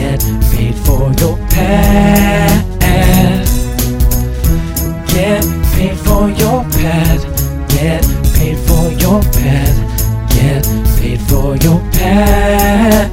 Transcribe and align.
Get 0.00 0.22
paid 0.50 0.74
for 0.76 1.12
your 1.20 1.36
pad. 1.50 2.64
Get 5.06 5.44
paid 5.74 5.98
for 5.98 6.30
your 6.30 6.64
pad. 6.70 7.20
Get 7.68 8.02
paid 8.34 8.56
for 8.66 8.90
your 8.92 9.20
pad. 9.20 9.76
Get 10.30 10.64
paid 10.98 11.20
for 11.20 11.54
your 11.56 11.80
pad. 11.92 13.10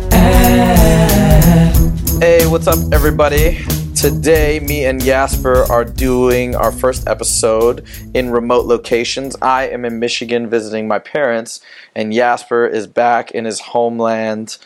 Hey, 2.21 2.47
what's 2.47 2.67
up, 2.67 2.79
everybody? 2.93 3.57
Today, 3.93 4.61
me 4.61 4.85
and 4.85 5.03
Jasper 5.03 5.69
are 5.69 5.83
doing 5.83 6.55
our 6.55 6.71
first 6.71 7.05
episode 7.05 7.85
in 8.13 8.29
remote 8.29 8.65
locations. 8.65 9.35
I 9.41 9.67
am 9.67 9.83
in 9.83 9.99
Michigan 9.99 10.49
visiting 10.49 10.87
my 10.87 10.99
parents, 10.99 11.59
and 11.95 12.13
Jasper 12.13 12.65
is 12.65 12.87
back 12.87 13.31
in 13.31 13.43
his 13.43 13.59
homeland, 13.59 14.57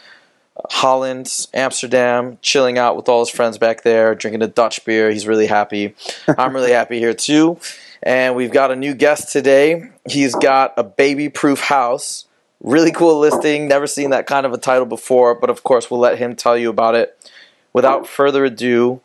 Holland, 0.69 1.47
Amsterdam, 1.53 2.37
chilling 2.41 2.77
out 2.77 2.95
with 2.95 3.09
all 3.09 3.19
his 3.19 3.29
friends 3.29 3.57
back 3.57 3.83
there, 3.83 4.15
drinking 4.15 4.41
a 4.41 4.47
Dutch 4.47 4.83
beer. 4.85 5.09
He's 5.09 5.27
really 5.27 5.47
happy. 5.47 5.95
I'm 6.37 6.53
really 6.53 6.71
happy 6.81 6.99
here 6.99 7.13
too. 7.13 7.59
And 8.03 8.35
we've 8.35 8.51
got 8.51 8.71
a 8.71 8.75
new 8.75 8.93
guest 8.93 9.31
today. 9.31 9.89
He's 10.09 10.35
got 10.35 10.73
a 10.77 10.83
baby 10.83 11.29
proof 11.29 11.59
house. 11.59 12.25
Really 12.61 12.91
cool 12.91 13.19
listing. 13.19 13.67
Never 13.67 13.87
seen 13.87 14.11
that 14.11 14.27
kind 14.27 14.45
of 14.45 14.53
a 14.53 14.57
title 14.57 14.85
before, 14.85 15.35
but 15.35 15.49
of 15.49 15.63
course, 15.63 15.89
we'll 15.89 15.99
let 15.99 16.17
him 16.17 16.35
tell 16.35 16.57
you 16.57 16.69
about 16.69 16.95
it. 16.95 17.31
Without 17.73 18.07
further 18.07 18.45
ado, 18.45 19.01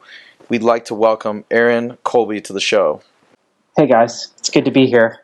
we'd 0.49 0.63
like 0.63 0.87
to 0.87 0.95
welcome 0.95 1.45
Aaron 1.51 1.99
Colby 2.05 2.41
to 2.43 2.53
the 2.53 2.61
show. 2.61 3.03
Hey 3.77 3.87
guys, 3.87 4.33
it's 4.39 4.51
good 4.51 4.65
to 4.65 4.71
be 4.71 4.87
here. 4.87 5.21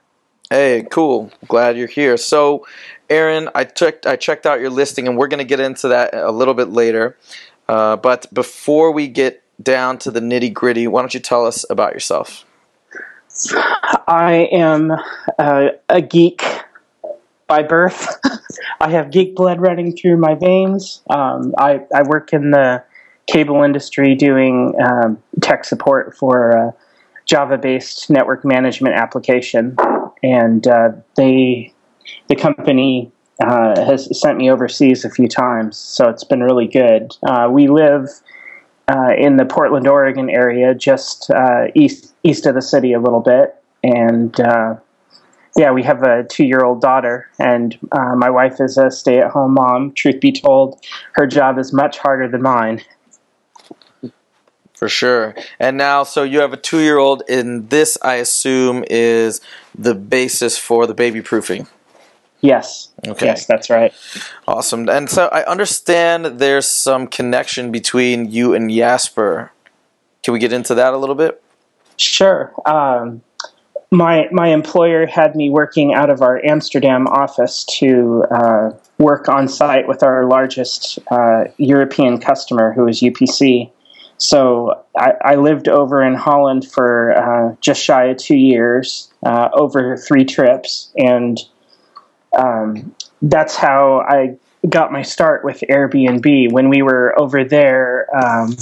Hey, 0.51 0.87
cool. 0.91 1.33
Glad 1.49 1.79
you're 1.79 1.89
here. 1.89 2.19
So, 2.19 2.67
Aaron, 3.13 3.51
I 3.55 3.65
checked 3.65 4.07
I 4.07 4.17
checked 4.17 4.47
out 4.47 4.61
your 4.61 4.71
listing, 4.71 5.07
and 5.07 5.19
we're 5.19 5.29
going 5.29 5.39
to 5.39 5.45
get 5.45 5.61
into 5.61 5.89
that 5.89 6.15
a 6.15 6.33
little 6.33 6.55
bit 6.55 6.71
later. 6.71 7.19
Uh, 7.69 7.97
but 7.97 8.33
before 8.33 8.91
we 8.91 9.07
get 9.07 9.43
down 9.63 9.99
to 9.99 10.11
the 10.11 10.21
nitty 10.21 10.53
gritty, 10.53 10.87
why 10.87 11.03
don't 11.03 11.13
you 11.13 11.21
tell 11.21 11.45
us 11.45 11.67
about 11.69 11.93
yourself? 11.93 12.47
I 14.09 14.49
am 14.51 14.93
uh, 15.39 15.69
a 15.91 16.01
geek 16.01 16.43
by 17.47 17.63
birth. 17.63 18.19
I 18.81 18.91
have 18.91 19.11
geek 19.11 19.37
blood 19.37 19.61
running 19.61 19.95
through 19.95 20.17
my 20.17 20.35
veins. 20.35 21.03
Um, 21.11 21.55
I, 21.59 21.83
I 21.95 22.03
work 22.05 22.33
in 22.33 22.51
the 22.51 22.83
cable 23.27 23.63
industry 23.63 24.15
doing 24.15 24.75
um, 24.83 25.23
tech 25.43 25.67
support 25.67 26.17
for 26.17 26.51
a 26.51 26.75
Java 27.27 27.59
based 27.59 28.09
network 28.09 28.43
management 28.45 28.95
application. 28.95 29.77
And 30.23 30.67
uh, 30.67 30.93
they, 31.17 31.72
the 32.29 32.37
company 32.37 33.11
uh, 33.43 33.85
has 33.85 34.21
sent 34.21 34.39
me 34.39 34.51
overseas 34.51 35.05
a 35.05 35.11
few 35.11 35.29
times, 35.29 35.77
so 35.77 36.09
it's 36.09 36.25
been 36.25 36.43
really 36.43 36.69
good. 36.69 37.17
Uh, 37.27 37.49
we 37.51 37.69
live 37.69 38.09
uh, 38.89 39.13
in 39.17 39.37
the 39.37 39.45
Portland, 39.45 39.87
Oregon 39.87 40.31
area, 40.31 40.75
just 40.75 41.31
uh, 41.31 41.67
east 41.75 42.15
east 42.23 42.47
of 42.47 42.55
the 42.55 42.63
city 42.63 42.93
a 42.93 43.01
little 43.01 43.21
bit, 43.21 43.57
and 43.83 44.39
uh, 44.41 44.77
yeah, 45.57 45.71
we 45.71 45.83
have 45.83 46.03
a 46.03 46.25
two 46.25 46.45
year 46.45 46.65
old 46.65 46.81
daughter, 46.81 47.29
and 47.39 47.79
uh, 47.93 48.15
my 48.17 48.31
wife 48.31 48.61
is 48.61 48.79
a 48.79 48.91
stay 48.91 49.19
at 49.19 49.31
home 49.31 49.55
mom. 49.55 49.93
Truth 49.93 50.21
be 50.21 50.33
told, 50.33 50.83
her 51.13 51.27
job 51.27 51.59
is 51.59 51.73
much 51.73 51.99
harder 51.99 52.29
than 52.29 52.43
mine. 52.43 52.83
For 54.73 54.89
sure. 54.89 55.35
And 55.61 55.77
now, 55.77 56.03
so 56.03 56.25
you 56.25 56.41
have 56.41 56.53
a 56.53 56.57
two 56.57 56.81
year 56.81 56.99
old, 56.99 57.23
and 57.29 57.71
this, 57.71 57.97
I 58.03 58.15
assume, 58.15 58.85
is 58.91 59.41
the 59.77 59.95
basis 59.95 60.59
for 60.59 60.87
the 60.87 60.95
baby 60.95 61.23
proofing. 61.23 61.69
Yes. 62.43 62.89
Okay. 63.07 63.27
Yes, 63.27 63.47
that's 63.47 63.71
right. 63.71 63.95
Awesome. 64.49 64.89
And 64.89 65.09
so 65.09 65.29
I 65.29 65.45
understand 65.45 66.41
there's 66.41 66.67
some 66.67 67.07
connection 67.07 67.71
between 67.71 68.31
you 68.31 68.53
and 68.53 68.69
Jasper. 68.69 69.53
Can 70.25 70.35
we 70.35 70.41
get 70.41 70.53
into 70.53 70.75
that 70.75 70.93
a 70.93 70.97
little 70.97 71.15
bit? 71.15 71.43
Sure. 71.97 72.53
Um, 72.67 73.23
my 73.93 74.27
my 74.33 74.49
employer 74.49 75.07
had 75.07 75.37
me 75.37 75.51
working 75.51 75.95
out 75.95 76.11
of 76.11 76.21
our 76.21 76.45
Amsterdam 76.45 77.07
office 77.07 77.65
to 77.79 78.25
uh, 78.31 78.71
work 78.99 79.29
on 79.29 79.47
site 79.47 79.87
with 79.87 80.03
our 80.03 80.25
largest 80.27 80.99
uh, 81.11 81.45
European 81.59 82.19
customer, 82.19 82.73
who 82.73 82.89
is 82.89 83.03
UPC. 83.03 83.71
So 84.17 84.85
I, 84.97 85.13
I 85.25 85.35
lived 85.35 85.69
over 85.69 86.03
in 86.03 86.15
Holland 86.15 86.71
for 86.71 87.13
uh, 87.13 87.57
just 87.61 87.83
shy 87.83 88.07
of 88.07 88.17
two 88.17 88.37
years, 88.37 89.13
uh, 89.25 89.49
over 89.53 89.97
three 89.97 90.25
trips, 90.25 90.93
and 90.97 91.39
um, 92.37 92.95
that's 93.23 93.57
how 93.57 94.01
I 94.09 94.37
got 94.69 94.93
my 94.93 95.03
start 95.03 95.45
with 95.45 95.63
Airbnb. 95.69 96.53
When 96.53 96.69
we 96.69 96.83
were 96.83 97.19
over 97.19 97.45
there, 97.45 98.09
um, 98.17 98.57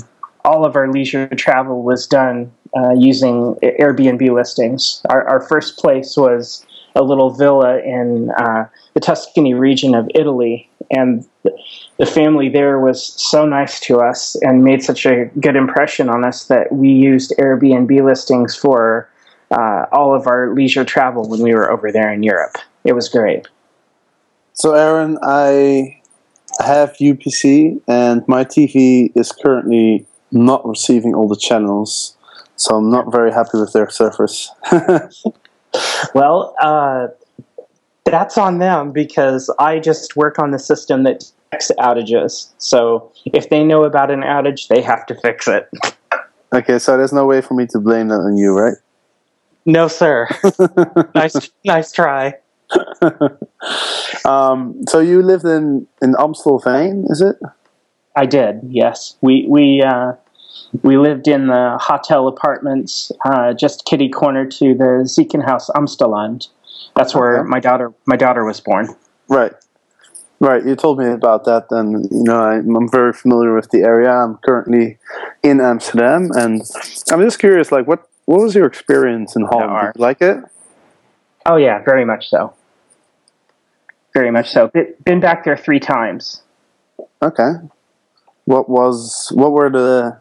all 0.45 0.65
of 0.65 0.77
our 0.77 0.91
leisure 0.91 1.29
travel 1.29 1.83
was 1.83 2.07
done 2.07 2.53
uh, 2.77 2.93
using 2.93 3.57
Airbnb 3.63 4.35
listings. 4.35 5.03
Our, 5.11 5.29
our, 5.29 5.41
first 5.41 5.79
place 5.79 6.17
was 6.17 6.65
a 6.95 7.03
little 7.03 7.31
villa 7.31 7.81
in 7.81 8.31
uh, 8.31 8.67
the 8.95 9.01
Tuscany 9.01 9.55
region 9.55 9.95
of 9.95 10.09
Italy, 10.15 10.71
and 10.91 11.27
the 11.99 12.07
family 12.07 12.49
there 12.49 12.79
was 12.79 13.05
so 13.21 13.45
nice 13.45 13.81
to 13.81 13.99
us 13.99 14.37
and 14.43 14.65
made 14.65 14.83
such 14.83 15.05
a 15.05 15.27
good 15.41 15.57
impression 15.57 16.09
on 16.09 16.25
us 16.25 16.47
that 16.47 16.73
we 16.73 16.91
used 16.91 17.35
Airbnb 17.39 18.03
listings 18.05 18.57
for 18.57 19.09
uh, 19.51 19.87
all 19.93 20.15
of 20.15 20.27
our 20.27 20.55
leisure 20.55 20.85
travel 20.85 21.29
when 21.29 21.43
we 21.43 21.55
were 21.55 21.71
over 21.71 21.91
there 21.91 22.13
in 22.13 22.23
Europe. 22.23 22.57
It 22.85 22.95
was 22.95 23.09
great. 23.09 23.49
So, 24.61 24.75
Aaron, 24.75 25.17
I 25.23 25.99
have 26.63 26.93
UPC, 26.99 27.81
and 27.89 28.23
my 28.29 28.45
TV 28.45 29.11
is 29.17 29.33
currently 29.33 30.05
not 30.33 30.69
receiving 30.69 31.15
all 31.15 31.27
the 31.29 31.37
channels, 31.37 32.15
so 32.57 32.77
I'm 32.77 32.91
not 32.91 33.11
very 33.11 33.33
happy 33.33 33.59
with 33.59 33.73
their 33.73 33.89
service. 33.89 34.53
well, 36.15 36.55
uh, 36.61 37.07
that's 38.05 38.37
on 38.37 38.59
them 38.59 38.93
because 38.93 39.49
I 39.59 39.79
just 39.79 40.15
work 40.15 40.39
on 40.39 40.51
the 40.51 40.59
system 40.59 41.05
that 41.05 41.21
detects 41.21 41.73
outages. 41.79 42.51
So 42.59 43.11
if 43.33 43.49
they 43.49 43.65
know 43.65 43.85
about 43.85 44.11
an 44.11 44.21
outage, 44.21 44.69
they 44.69 44.83
have 44.83 45.07
to 45.07 45.15
fix 45.15 45.49
it. 45.49 45.71
Okay, 46.53 46.79
so 46.79 46.99
there's 46.99 47.15
no 47.15 47.25
way 47.25 47.41
for 47.41 47.55
me 47.55 47.67
to 47.69 47.79
blame 47.79 48.09
that 48.09 48.21
on 48.21 48.37
you, 48.37 48.53
right? 48.53 48.77
No, 49.65 49.89
sir. 49.89 50.29
nice, 51.15 51.49
nice 51.65 51.93
try. 51.93 52.35
um, 54.25 54.85
so 54.89 55.01
you 55.01 55.23
lived 55.23 55.45
in 55.45 55.87
in 56.03 56.15
Amstelveen, 56.15 57.11
is 57.11 57.21
it? 57.21 57.37
I 58.17 58.27
did. 58.27 58.61
Yes, 58.69 59.17
we 59.21 59.47
we 59.49 59.83
uh, 59.83 60.13
we 60.83 60.97
lived 60.97 61.29
in 61.29 61.49
the 61.49 61.79
hotel 61.81 62.29
apartments, 62.29 63.13
uh, 63.25 63.53
just 63.53 63.85
kitty 63.85 64.09
corner 64.09 64.47
to 64.47 64.75
the 64.75 65.05
Ziekenhuis 65.05 65.71
Amstelland. 65.71 66.49
That's 66.97 67.15
where 67.15 67.41
okay. 67.41 67.49
my 67.49 67.61
daughter 67.61 67.93
my 68.07 68.17
daughter 68.17 68.45
was 68.45 68.61
born. 68.61 68.89
Right, 69.29 69.53
right. 70.41 70.65
You 70.65 70.77
told 70.77 70.99
me 70.99 71.07
about 71.07 71.45
that, 71.45 71.67
and 71.71 72.05
you 72.11 72.25
know 72.25 72.41
I'm, 72.41 72.77
I'm 72.77 72.91
very 72.91 73.13
familiar 73.13 73.55
with 73.55 73.71
the 73.71 73.83
area. 73.83 74.11
I'm 74.11 74.39
currently 74.39 74.99
in 75.43 75.61
Amsterdam, 75.61 76.31
and 76.35 76.63
I'm 77.11 77.21
just 77.21 77.39
curious, 77.39 77.73
like 77.73 77.87
what 77.87 78.09
what 78.27 78.41
was 78.41 78.55
your 78.55 78.67
experience 78.67 79.37
in 79.37 79.45
Holland? 79.45 79.93
Did 79.95 79.99
you 79.99 80.03
like 80.03 80.21
it? 80.21 80.45
Oh 81.47 81.57
yeah, 81.57 81.83
very 81.83 82.05
much 82.05 82.29
so. 82.29 82.55
Very 84.13 84.31
much 84.31 84.51
so. 84.51 84.71
Been 85.05 85.21
back 85.21 85.45
there 85.45 85.57
three 85.57 85.81
times. 85.81 86.43
Okay. 87.23 87.53
What 88.45 88.69
was 88.69 89.31
what 89.35 89.53
were 89.53 89.71
the 89.71 90.19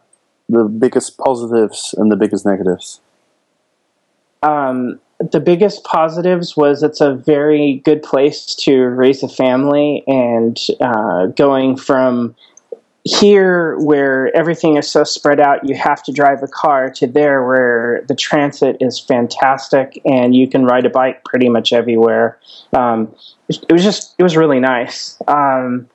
the 0.47 0.65
biggest 0.65 1.17
positives 1.17 1.95
and 1.97 2.11
the 2.11 2.15
biggest 2.15 2.45
negatives? 2.45 3.01
Um, 4.43 4.99
the 5.19 5.39
biggest 5.39 5.83
positives 5.83 6.55
was 6.55 6.81
it's 6.81 7.01
a 7.01 7.13
very 7.13 7.81
good 7.83 8.03
place 8.03 8.55
to 8.55 8.75
raise 8.77 9.21
a 9.21 9.27
family 9.27 10.03
and 10.07 10.57
uh, 10.79 11.27
going 11.27 11.75
from 11.75 12.35
here 13.03 13.77
where 13.79 14.35
everything 14.35 14.77
is 14.77 14.89
so 14.89 15.03
spread 15.03 15.39
out 15.39 15.67
you 15.67 15.75
have 15.75 16.03
to 16.03 16.11
drive 16.11 16.43
a 16.43 16.47
car 16.47 16.89
to 16.89 17.07
there 17.07 17.45
where 17.45 18.03
the 18.07 18.15
transit 18.15 18.75
is 18.81 18.99
fantastic 18.99 20.01
and 20.05 20.35
you 20.35 20.47
can 20.47 20.65
ride 20.65 20.85
a 20.85 20.89
bike 20.89 21.23
pretty 21.23 21.49
much 21.49 21.71
everywhere 21.71 22.37
um, 22.73 23.13
it 23.47 23.71
was 23.71 23.83
just 23.83 24.15
it 24.17 24.23
was 24.23 24.35
really 24.35 24.59
nice 24.59 25.17
um, 25.27 25.89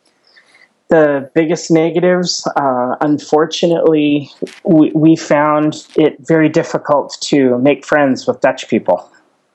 the 0.88 1.30
biggest 1.34 1.70
negatives, 1.70 2.46
uh, 2.56 2.96
unfortunately, 3.00 4.30
we, 4.64 4.92
we 4.94 5.16
found 5.16 5.86
it 5.96 6.16
very 6.20 6.48
difficult 6.48 7.16
to 7.22 7.58
make 7.58 7.84
friends 7.84 8.26
with 8.26 8.40
Dutch 8.40 8.68
people. 8.68 9.10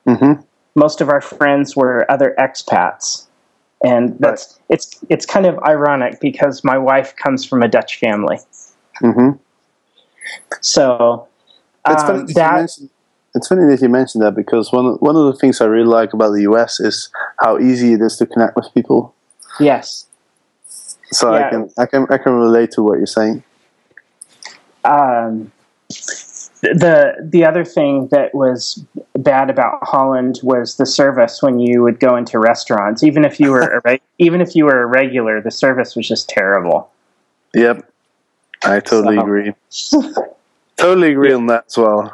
Mm-hmm. 0.06 0.42
Most 0.74 1.00
of 1.00 1.08
our 1.08 1.20
friends 1.20 1.76
were 1.76 2.10
other 2.10 2.34
expats, 2.38 3.26
and 3.84 4.16
that's 4.18 4.58
it's 4.68 5.02
it's 5.08 5.24
kind 5.26 5.46
of 5.46 5.58
ironic 5.60 6.20
because 6.20 6.62
my 6.64 6.76
wife 6.76 7.14
comes 7.16 7.44
from 7.44 7.62
a 7.62 7.68
Dutch 7.68 7.98
family. 7.98 8.38
Mm-hmm. 9.02 9.38
So 10.60 11.28
It's 11.88 12.02
um, 12.02 12.06
funny 12.06 12.18
that 12.20 12.28
you 12.28 12.34
that 12.34 12.54
mentioned. 12.54 12.90
It's 13.34 13.46
funny 13.46 13.66
that 13.70 13.80
you 13.80 13.88
mentioned 13.88 14.24
that 14.24 14.34
because 14.34 14.72
one 14.72 14.86
of, 14.86 15.00
one 15.00 15.14
of 15.14 15.24
the 15.26 15.34
things 15.34 15.60
I 15.60 15.66
really 15.66 15.86
like 15.86 16.12
about 16.12 16.32
the 16.32 16.42
US 16.42 16.80
is 16.80 17.10
how 17.40 17.58
easy 17.58 17.92
it 17.92 18.00
is 18.00 18.16
to 18.16 18.26
connect 18.26 18.56
with 18.56 18.66
people. 18.74 19.14
yes. 19.58 20.06
So 21.12 21.34
I 21.34 21.50
can 21.50 21.70
I 21.78 21.86
can 21.86 22.06
I 22.10 22.18
can 22.18 22.32
relate 22.34 22.70
to 22.72 22.82
what 22.82 22.98
you're 22.98 23.06
saying. 23.06 23.42
um, 24.84 25.50
the 26.62 27.14
the 27.22 27.44
other 27.44 27.64
thing 27.64 28.08
that 28.10 28.34
was 28.34 28.84
bad 29.18 29.50
about 29.50 29.78
Holland 29.82 30.40
was 30.42 30.76
the 30.76 30.86
service 30.86 31.42
when 31.42 31.58
you 31.58 31.82
would 31.82 31.98
go 32.00 32.16
into 32.16 32.38
restaurants. 32.38 33.02
Even 33.02 33.24
if 33.24 33.40
you 33.40 33.50
were 33.50 33.80
a 33.84 33.98
even 34.18 34.40
if 34.40 34.54
you 34.54 34.64
were 34.66 34.82
a 34.82 34.86
regular, 34.86 35.40
the 35.40 35.50
service 35.50 35.96
was 35.96 36.06
just 36.06 36.28
terrible. 36.28 36.90
Yep, 37.54 37.90
I 38.64 38.80
totally 38.80 39.16
So- 39.16 39.22
agree. 39.22 39.54
Totally 40.76 41.12
agree 41.12 41.34
on 41.34 41.44
that 41.48 41.64
as 41.66 41.76
well. 41.76 42.10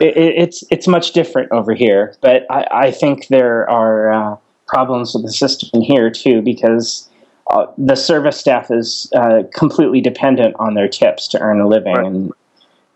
It, 0.00 0.16
it, 0.16 0.34
it's 0.38 0.64
it's 0.70 0.88
much 0.88 1.12
different 1.12 1.52
over 1.52 1.74
here, 1.74 2.14
but 2.22 2.46
I, 2.50 2.66
I 2.70 2.90
think 2.90 3.28
there 3.28 3.68
are 3.68 4.10
uh, 4.10 4.36
problems 4.66 5.12
with 5.14 5.24
the 5.24 5.32
system 5.32 5.80
here 5.82 6.10
too 6.10 6.42
because. 6.42 7.08
Uh, 7.50 7.66
the 7.76 7.96
service 7.96 8.38
staff 8.38 8.70
is 8.70 9.10
uh, 9.16 9.42
completely 9.52 10.00
dependent 10.00 10.54
on 10.60 10.74
their 10.74 10.86
tips 10.88 11.26
to 11.26 11.38
earn 11.40 11.60
a 11.60 11.66
living, 11.66 11.92
Right. 11.96 12.06
and 12.06 12.32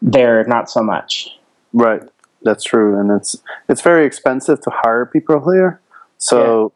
they're 0.03 0.45
not 0.45 0.71
so 0.71 0.83
much. 0.83 1.29
Right, 1.73 2.03
that's 2.43 2.65
true, 2.65 2.99
and 2.99 3.11
it's 3.11 3.37
it's 3.69 3.83
very 3.83 4.07
expensive 4.07 4.61
to 4.63 4.71
hire 4.71 5.07
people 5.07 5.51
here. 5.53 5.81
So 6.19 6.73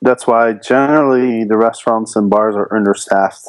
that's 0.00 0.26
why 0.26 0.52
generally 0.54 1.44
the 1.44 1.56
restaurants 1.56 2.16
and 2.16 2.28
bars 2.28 2.56
are 2.56 2.74
understaffed. 2.74 3.48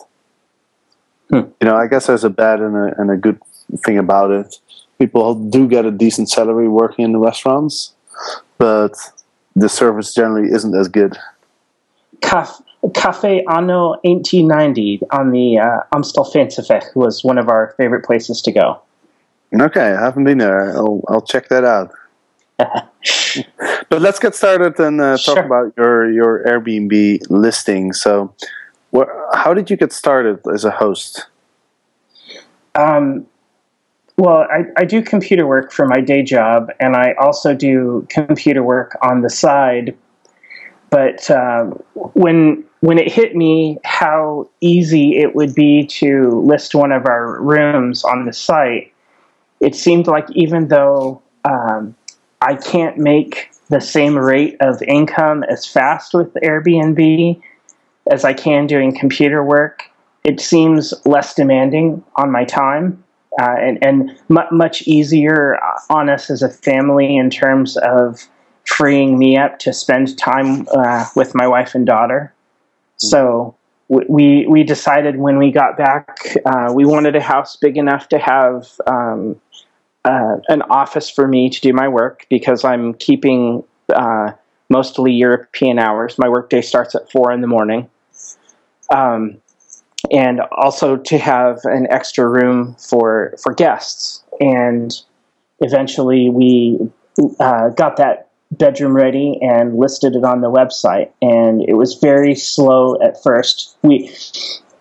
Hmm. 1.30 1.50
You 1.62 1.68
know, 1.68 1.76
I 1.76 1.88
guess 1.88 2.08
there's 2.08 2.24
a 2.24 2.30
bad 2.30 2.60
and 2.60 2.76
a, 2.76 2.94
and 3.00 3.10
a 3.12 3.18
good 3.18 3.40
thing 3.86 3.98
about 3.98 4.32
it. 4.32 4.56
People 5.00 5.36
do 5.36 5.68
get 5.68 5.86
a 5.86 5.92
decent 5.92 6.30
salary 6.30 6.68
working 6.68 7.06
in 7.06 7.12
the 7.12 7.18
restaurants, 7.18 7.94
but 8.58 8.94
the 9.56 9.68
service 9.68 10.14
generally 10.14 10.50
isn't 10.52 10.76
as 10.76 10.88
good. 10.88 11.18
Caf- 12.22 12.62
Cafe 12.94 13.44
Anno 13.50 13.96
1890 14.04 15.02
on 15.12 15.32
the 15.32 15.58
uh, 15.58 15.80
Amstelveenseweg 15.94 16.96
was 16.96 17.24
one 17.24 17.38
of 17.38 17.50
our 17.50 17.74
favorite 17.78 18.06
places 18.06 18.42
to 18.44 18.52
go. 18.52 18.82
Okay, 19.60 19.94
I 19.94 20.02
haven't 20.02 20.24
been 20.24 20.40
there. 20.40 20.76
I'll, 20.76 21.04
I'll 21.10 21.22
check 21.22 21.50
that 21.50 21.64
out. 21.64 21.92
but 22.58 24.02
let's 24.02 24.20
get 24.20 24.36
started 24.36 24.80
and 24.80 25.00
uh, 25.00 25.18
talk 25.18 25.36
Sure. 25.36 25.44
about 25.44 25.74
your, 25.78 26.12
your 26.12 26.44
Airbnb 26.46 27.30
listing. 27.30 27.94
So, 27.94 28.34
what, 28.92 29.10
how 29.34 29.54
did 29.54 29.70
you 29.70 29.78
get 29.78 29.92
started 29.92 30.40
as 30.54 30.66
a 30.66 30.72
host? 30.72 31.28
Um, 32.76 33.28
well, 34.18 34.46
I, 34.52 34.66
I 34.78 34.86
do 34.86 35.02
computer 35.02 35.48
work 35.48 35.72
for 35.72 35.88
my 35.88 36.00
day 36.00 36.22
job, 36.22 36.72
and 36.80 36.96
I 36.96 37.14
also 37.20 37.54
do 37.54 38.06
computer 38.10 38.64
work 38.64 38.98
on 39.02 39.22
the 39.22 39.30
side. 39.30 39.98
But 40.92 41.30
um, 41.32 41.82
when 41.96 42.64
when 42.82 43.00
it 43.00 43.12
hit 43.12 43.36
me 43.36 43.80
how 43.84 44.48
easy 44.62 45.18
it 45.18 45.34
would 45.34 45.56
be 45.56 45.88
to 45.88 46.44
list 46.46 46.76
one 46.76 46.92
of 46.92 47.08
our 47.08 47.42
rooms 47.42 48.04
on 48.04 48.26
the 48.26 48.34
site, 48.34 48.93
it 49.64 49.76
seemed 49.76 50.08
like 50.08 50.28
even 50.32 50.68
though 50.68 51.22
um, 51.46 51.96
I 52.42 52.56
can't 52.56 52.98
make 52.98 53.50
the 53.70 53.80
same 53.80 54.18
rate 54.18 54.58
of 54.60 54.84
income 54.84 55.44
as 55.44 55.66
fast 55.66 56.14
with 56.14 56.34
Airbnb 56.44 57.42
as 58.12 58.26
I 58.26 58.34
can 58.34 58.68
doing 58.68 58.94
computer 58.94 59.42
work, 59.42 59.90
it 60.26 60.42
seems 60.42 60.94
less 61.06 61.34
demanding 61.34 62.04
on 62.18 62.30
my 62.30 62.44
time 62.44 63.02
uh, 63.42 63.56
and, 63.58 63.82
and 63.82 64.20
mu- 64.28 64.52
much 64.52 64.82
easier 64.82 65.58
on 65.90 66.10
us 66.10 66.30
as 66.30 66.44
a 66.44 66.50
family 66.50 67.16
in 67.16 67.30
terms 67.30 67.78
of 67.78 68.20
freeing 68.66 69.18
me 69.18 69.38
up 69.38 69.60
to 69.60 69.72
spend 69.72 70.18
time 70.18 70.68
uh, 70.76 71.06
with 71.16 71.34
my 71.34 71.48
wife 71.48 71.74
and 71.74 71.86
daughter. 71.86 72.34
So 72.98 73.56
we 73.88 74.46
we 74.48 74.64
decided 74.64 75.18
when 75.18 75.38
we 75.38 75.52
got 75.52 75.78
back, 75.78 76.20
uh, 76.46 76.72
we 76.74 76.86
wanted 76.86 77.16
a 77.16 77.22
house 77.22 77.56
big 77.56 77.78
enough 77.78 78.10
to 78.10 78.18
have 78.18 78.70
um, 78.88 79.40
uh, 80.06 80.38
an 80.50 80.62
office 80.64 81.10
for 81.10 81.28
me 81.28 81.50
to 81.50 81.62
do 81.62 81.74
my 81.74 81.88
work 81.88 82.26
because 82.30 82.64
I'm 82.64 82.94
keeping 82.94 83.64
uh, 83.94 84.32
mostly 84.70 85.12
European 85.14 85.80
hours. 85.80 86.18
My 86.18 86.30
workday 86.30 86.62
starts 86.62 86.96
at 86.96 87.12
four 87.12 87.32
in 87.32 87.42
the 87.42 87.48
morning. 87.48 87.90
Um, 88.94 89.42
and 90.12 90.42
also 90.52 90.98
to 90.98 91.18
have 91.18 91.60
an 91.64 91.88
extra 91.90 92.28
room 92.28 92.76
for 92.76 93.36
for 93.42 93.54
guests. 93.54 94.24
And 94.40 94.94
eventually, 95.60 96.30
we 96.30 96.80
uh, 97.40 97.70
got 97.70 97.98
that 97.98 98.30
bedroom 98.52 98.94
ready 98.96 99.40
and 99.42 99.78
listed 99.78 100.16
it 100.16 100.24
on 100.24 100.42
the 100.42 100.52
website. 100.52 101.10
And 101.22 101.64
it 101.68 101.74
was 101.74 101.96
very 101.96 102.36
slow 102.36 103.02
at 103.02 103.22
first. 103.24 103.78
We. 103.82 104.12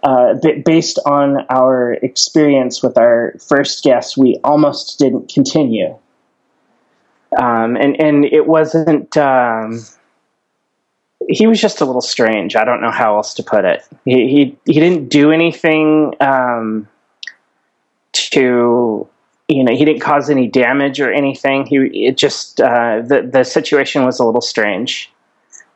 Uh, 0.02 0.34
based 0.64 0.98
on 1.06 1.46
our 1.48 1.92
experience 2.02 2.82
with 2.82 2.98
our 2.98 3.36
first 3.46 3.84
guest, 3.84 4.16
we 4.16 4.40
almost 4.42 4.98
didn't 4.98 5.32
continue, 5.32 5.96
um, 7.38 7.76
and 7.76 8.00
and 8.00 8.24
it 8.24 8.48
wasn't. 8.48 9.16
Um, 9.16 9.78
he 11.28 11.46
was 11.46 11.60
just 11.60 11.80
a 11.80 11.84
little 11.84 12.00
strange. 12.00 12.56
I 12.56 12.64
don't 12.64 12.80
know 12.80 12.90
how 12.90 13.16
else 13.16 13.32
to 13.34 13.44
put 13.44 13.64
it. 13.64 13.86
He 14.04 14.28
he, 14.28 14.58
he 14.64 14.80
didn't 14.80 15.08
do 15.08 15.30
anything 15.30 16.14
um, 16.20 16.88
to 18.12 19.08
you 19.46 19.62
know 19.62 19.72
he 19.72 19.84
didn't 19.84 20.00
cause 20.00 20.30
any 20.30 20.48
damage 20.48 21.00
or 21.00 21.12
anything. 21.12 21.66
He 21.66 22.06
it 22.06 22.16
just 22.16 22.60
uh, 22.60 23.02
the 23.02 23.22
the 23.22 23.44
situation 23.44 24.04
was 24.04 24.18
a 24.18 24.24
little 24.24 24.40
strange. 24.40 25.11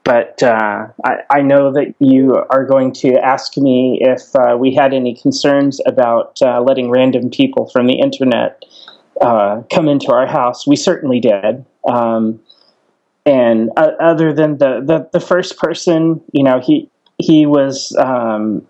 But 0.06 0.40
uh, 0.40 0.86
I, 1.04 1.14
I 1.30 1.42
know 1.42 1.72
that 1.72 1.96
you 1.98 2.36
are 2.50 2.64
going 2.64 2.92
to 2.92 3.14
ask 3.14 3.56
me 3.56 3.98
if 4.00 4.22
uh, 4.36 4.56
we 4.56 4.72
had 4.72 4.94
any 4.94 5.16
concerns 5.16 5.80
about 5.84 6.40
uh, 6.40 6.62
letting 6.62 6.90
random 6.90 7.28
people 7.28 7.68
from 7.70 7.88
the 7.88 7.98
internet 7.98 8.64
uh, 9.20 9.62
come 9.68 9.88
into 9.88 10.12
our 10.12 10.28
house. 10.28 10.64
We 10.64 10.76
certainly 10.76 11.18
did. 11.18 11.64
Um, 11.88 12.38
and 13.26 13.70
uh, 13.76 13.90
other 13.98 14.32
than 14.32 14.58
the, 14.58 14.80
the 14.80 15.10
the 15.12 15.18
first 15.18 15.58
person, 15.58 16.22
you 16.32 16.44
know, 16.44 16.60
he 16.60 16.88
he 17.18 17.44
was 17.44 17.92
um, 17.98 18.64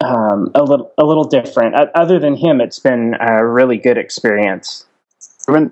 um, 0.00 0.50
a 0.56 0.64
little 0.64 0.92
a 0.98 1.04
little 1.04 1.28
different. 1.28 1.76
Other 1.94 2.18
than 2.18 2.34
him, 2.34 2.60
it's 2.60 2.80
been 2.80 3.14
a 3.20 3.46
really 3.46 3.78
good 3.78 3.96
experience. 3.96 4.86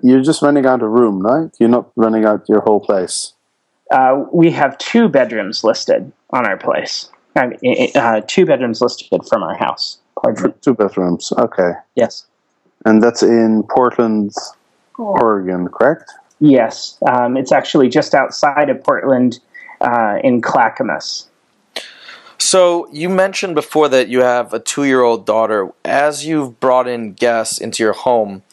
You're 0.01 0.23
just 0.23 0.41
renting 0.41 0.65
out 0.65 0.81
a 0.81 0.87
room, 0.87 1.19
right? 1.19 1.51
You're 1.59 1.67
not 1.67 1.91
renting 1.97 2.23
out 2.23 2.47
your 2.47 2.61
whole 2.61 2.79
place. 2.79 3.34
Uh, 3.91 4.25
we 4.31 4.51
have 4.51 4.77
two 4.77 5.07
bedrooms 5.07 5.63
listed 5.63 6.11
on 6.31 6.45
our 6.45 6.57
place. 6.57 7.09
I 7.35 7.47
mean, 7.61 7.91
uh, 7.95 8.21
two 8.27 8.45
bedrooms 8.45 8.81
listed 8.81 9.21
from 9.27 9.43
our 9.43 9.55
house. 9.55 9.99
Pardon. 10.21 10.53
Two 10.61 10.73
bedrooms. 10.73 11.31
Okay, 11.37 11.71
Yes. 11.95 12.25
and 12.85 13.03
that's 13.03 13.21
in 13.21 13.63
Portland, 13.69 14.31
Oregon, 14.97 15.67
correct? 15.67 16.11
Yes. 16.39 16.97
Um, 17.07 17.37
it's 17.37 17.51
actually 17.51 17.89
just 17.89 18.13
outside 18.13 18.69
of 18.69 18.83
Portland 18.83 19.39
uh, 19.81 20.17
in 20.23 20.41
Clackamas. 20.41 21.27
So 22.37 22.87
you 22.91 23.09
mentioned 23.09 23.55
before 23.55 23.89
that 23.89 24.07
you 24.07 24.21
have 24.21 24.53
a 24.53 24.59
two-year-old 24.59 25.25
daughter. 25.25 25.69
As 25.83 26.25
you've 26.25 26.59
brought 26.59 26.87
in 26.87 27.13
guests 27.13 27.59
into 27.59 27.83
your 27.83 27.93
home, 27.93 28.43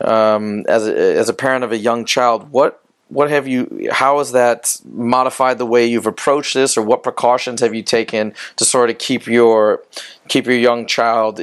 um, 0.00 0.64
as 0.68 0.86
a, 0.86 1.16
as 1.16 1.28
a 1.28 1.32
parent 1.32 1.64
of 1.64 1.72
a 1.72 1.78
young 1.78 2.04
child, 2.04 2.50
what 2.50 2.82
what 3.08 3.30
have 3.30 3.48
you? 3.48 3.88
How 3.90 4.18
has 4.18 4.32
that 4.32 4.80
modified 4.84 5.58
the 5.58 5.66
way 5.66 5.86
you've 5.86 6.06
approached 6.06 6.54
this, 6.54 6.76
or 6.76 6.82
what 6.82 7.02
precautions 7.02 7.60
have 7.60 7.74
you 7.74 7.82
taken 7.82 8.34
to 8.56 8.64
sort 8.64 8.90
of 8.90 8.98
keep 8.98 9.26
your 9.26 9.82
keep 10.28 10.46
your 10.46 10.56
young 10.56 10.86
child 10.86 11.40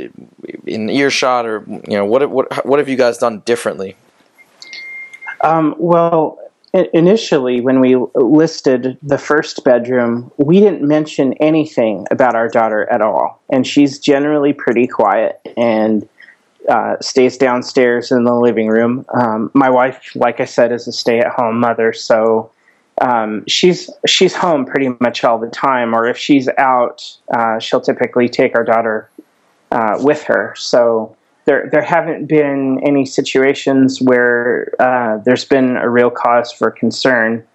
in 0.66 0.90
earshot, 0.90 1.46
or 1.46 1.64
you 1.68 1.98
know 1.98 2.06
what 2.06 2.30
what 2.30 2.66
what 2.66 2.80
have 2.80 2.90
you 2.90 2.96
guys 2.96 3.18
done 3.18 3.40
differently? 3.42 3.96
Um, 5.42 5.76
well, 5.78 6.40
initially, 6.94 7.62
when 7.62 7.80
we 7.80 7.96
listed 8.16 8.98
the 9.02 9.18
first 9.18 9.64
bedroom, 9.64 10.32
we 10.38 10.60
didn't 10.60 10.88
mention 10.88 11.34
anything 11.34 12.06
about 12.12 12.36
our 12.36 12.50
daughter 12.50 12.92
at 12.92 13.02
all. 13.02 13.42
And 13.50 13.66
she's 13.66 14.00
generally 14.00 14.54
pretty 14.54 14.88
quiet 14.88 15.40
and 15.56 16.08
uh, 16.70 16.96
stays 17.02 17.38
downstairs 17.38 18.12
in 18.12 18.24
the 18.24 18.34
living 18.34 18.68
room. 18.68 19.06
Um, 19.14 19.52
my 19.54 19.70
wife, 19.70 20.16
like 20.16 20.40
I 20.40 20.46
said, 20.46 20.72
is 20.72 20.88
a 20.88 20.92
stay 20.92 21.20
at 21.20 21.28
home 21.28 21.60
mother, 21.60 21.94
so 21.94 22.52
um, 23.02 23.44
she's 23.48 23.90
she's 24.08 24.36
home 24.36 24.66
pretty 24.66 24.90
much 25.00 25.24
all 25.24 25.38
the 25.38 25.50
time, 25.50 25.94
or 25.94 26.08
if 26.08 26.18
she's 26.18 26.48
out, 26.58 27.04
uh, 27.34 27.60
she'll 27.60 27.82
typically 27.82 28.30
take 28.30 28.56
our 28.56 28.64
daughter 28.64 29.10
uh, 29.72 29.98
with 30.00 30.24
her. 30.24 30.54
So 30.58 31.16
there 31.46 31.70
there 31.72 31.82
haven't 31.82 32.28
been 32.28 32.82
any 32.86 33.06
situations 33.06 34.02
where 34.02 34.74
uh, 34.80 35.18
there's 35.26 35.46
been 35.46 35.78
a 35.78 35.90
real 35.90 36.10
cause 36.10 36.52
for 36.52 36.72
concern. 36.72 37.46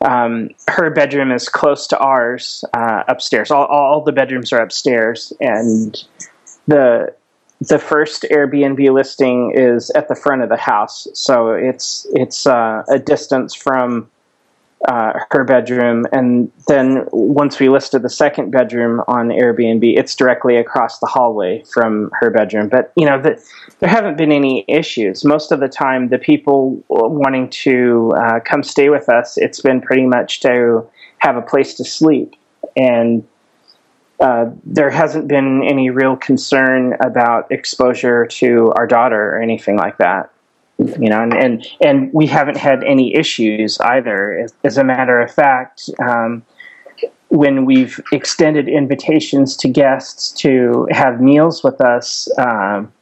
Um, 0.00 0.50
her 0.68 0.90
bedroom 0.90 1.32
is 1.32 1.48
close 1.48 1.88
to 1.88 1.98
ours 1.98 2.64
uh, 2.72 3.02
upstairs. 3.08 3.50
All, 3.50 3.66
all 3.66 4.02
the 4.02 4.12
bedrooms 4.12 4.52
are 4.52 4.60
upstairs, 4.60 5.32
and 5.40 5.96
the 6.66 7.14
the 7.60 7.78
first 7.78 8.24
Airbnb 8.30 8.92
listing 8.92 9.52
is 9.54 9.90
at 9.90 10.08
the 10.08 10.14
front 10.14 10.42
of 10.42 10.48
the 10.48 10.56
house, 10.56 11.08
so 11.14 11.50
it's 11.50 12.06
it's 12.12 12.46
uh, 12.46 12.82
a 12.88 12.98
distance 12.98 13.54
from 13.54 14.08
uh, 14.86 15.12
her 15.30 15.42
bedroom, 15.42 16.06
and 16.12 16.52
then 16.68 17.04
once 17.10 17.58
we 17.58 17.68
listed 17.68 18.02
the 18.02 18.08
second 18.08 18.52
bedroom 18.52 19.02
on 19.08 19.28
Airbnb, 19.28 19.82
it's 19.98 20.14
directly 20.14 20.56
across 20.56 21.00
the 21.00 21.06
hallway 21.06 21.64
from 21.72 22.12
her 22.20 22.30
bedroom. 22.30 22.68
But 22.68 22.92
you 22.94 23.04
know, 23.04 23.20
the, 23.20 23.42
there 23.80 23.88
haven't 23.88 24.16
been 24.16 24.30
any 24.30 24.64
issues. 24.68 25.24
Most 25.24 25.50
of 25.50 25.58
the 25.58 25.68
time, 25.68 26.10
the 26.10 26.18
people 26.18 26.82
wanting 26.88 27.50
to 27.50 28.12
uh, 28.16 28.40
come 28.44 28.62
stay 28.62 28.88
with 28.88 29.08
us, 29.08 29.36
it's 29.36 29.60
been 29.60 29.80
pretty 29.80 30.06
much 30.06 30.40
to 30.40 30.86
have 31.18 31.36
a 31.36 31.42
place 31.42 31.74
to 31.74 31.84
sleep, 31.84 32.36
and 32.76 33.26
uh, 34.20 34.46
there 34.64 34.90
hasn't 34.90 35.28
been 35.28 35.62
any 35.64 35.90
real 35.90 36.16
concern 36.16 36.96
about 37.00 37.50
exposure 37.52 38.26
to 38.26 38.72
our 38.76 38.86
daughter 38.86 39.36
or 39.36 39.40
anything 39.40 39.76
like 39.76 39.98
that 39.98 40.30
you 40.78 41.08
know, 41.08 41.20
and, 41.20 41.34
and, 41.34 41.66
and 41.80 42.12
we 42.12 42.26
haven't 42.26 42.56
had 42.56 42.84
any 42.84 43.14
issues 43.14 43.80
either. 43.80 44.38
As, 44.38 44.54
as 44.62 44.78
a 44.78 44.84
matter 44.84 45.20
of 45.20 45.32
fact, 45.32 45.90
um, 45.98 46.44
when 47.28 47.64
we've 47.64 48.00
extended 48.12 48.68
invitations 48.68 49.56
to 49.56 49.68
guests 49.68 50.30
to 50.32 50.86
have 50.90 51.20
meals 51.20 51.64
with 51.64 51.80
us, 51.80 52.28
um, 52.38 52.92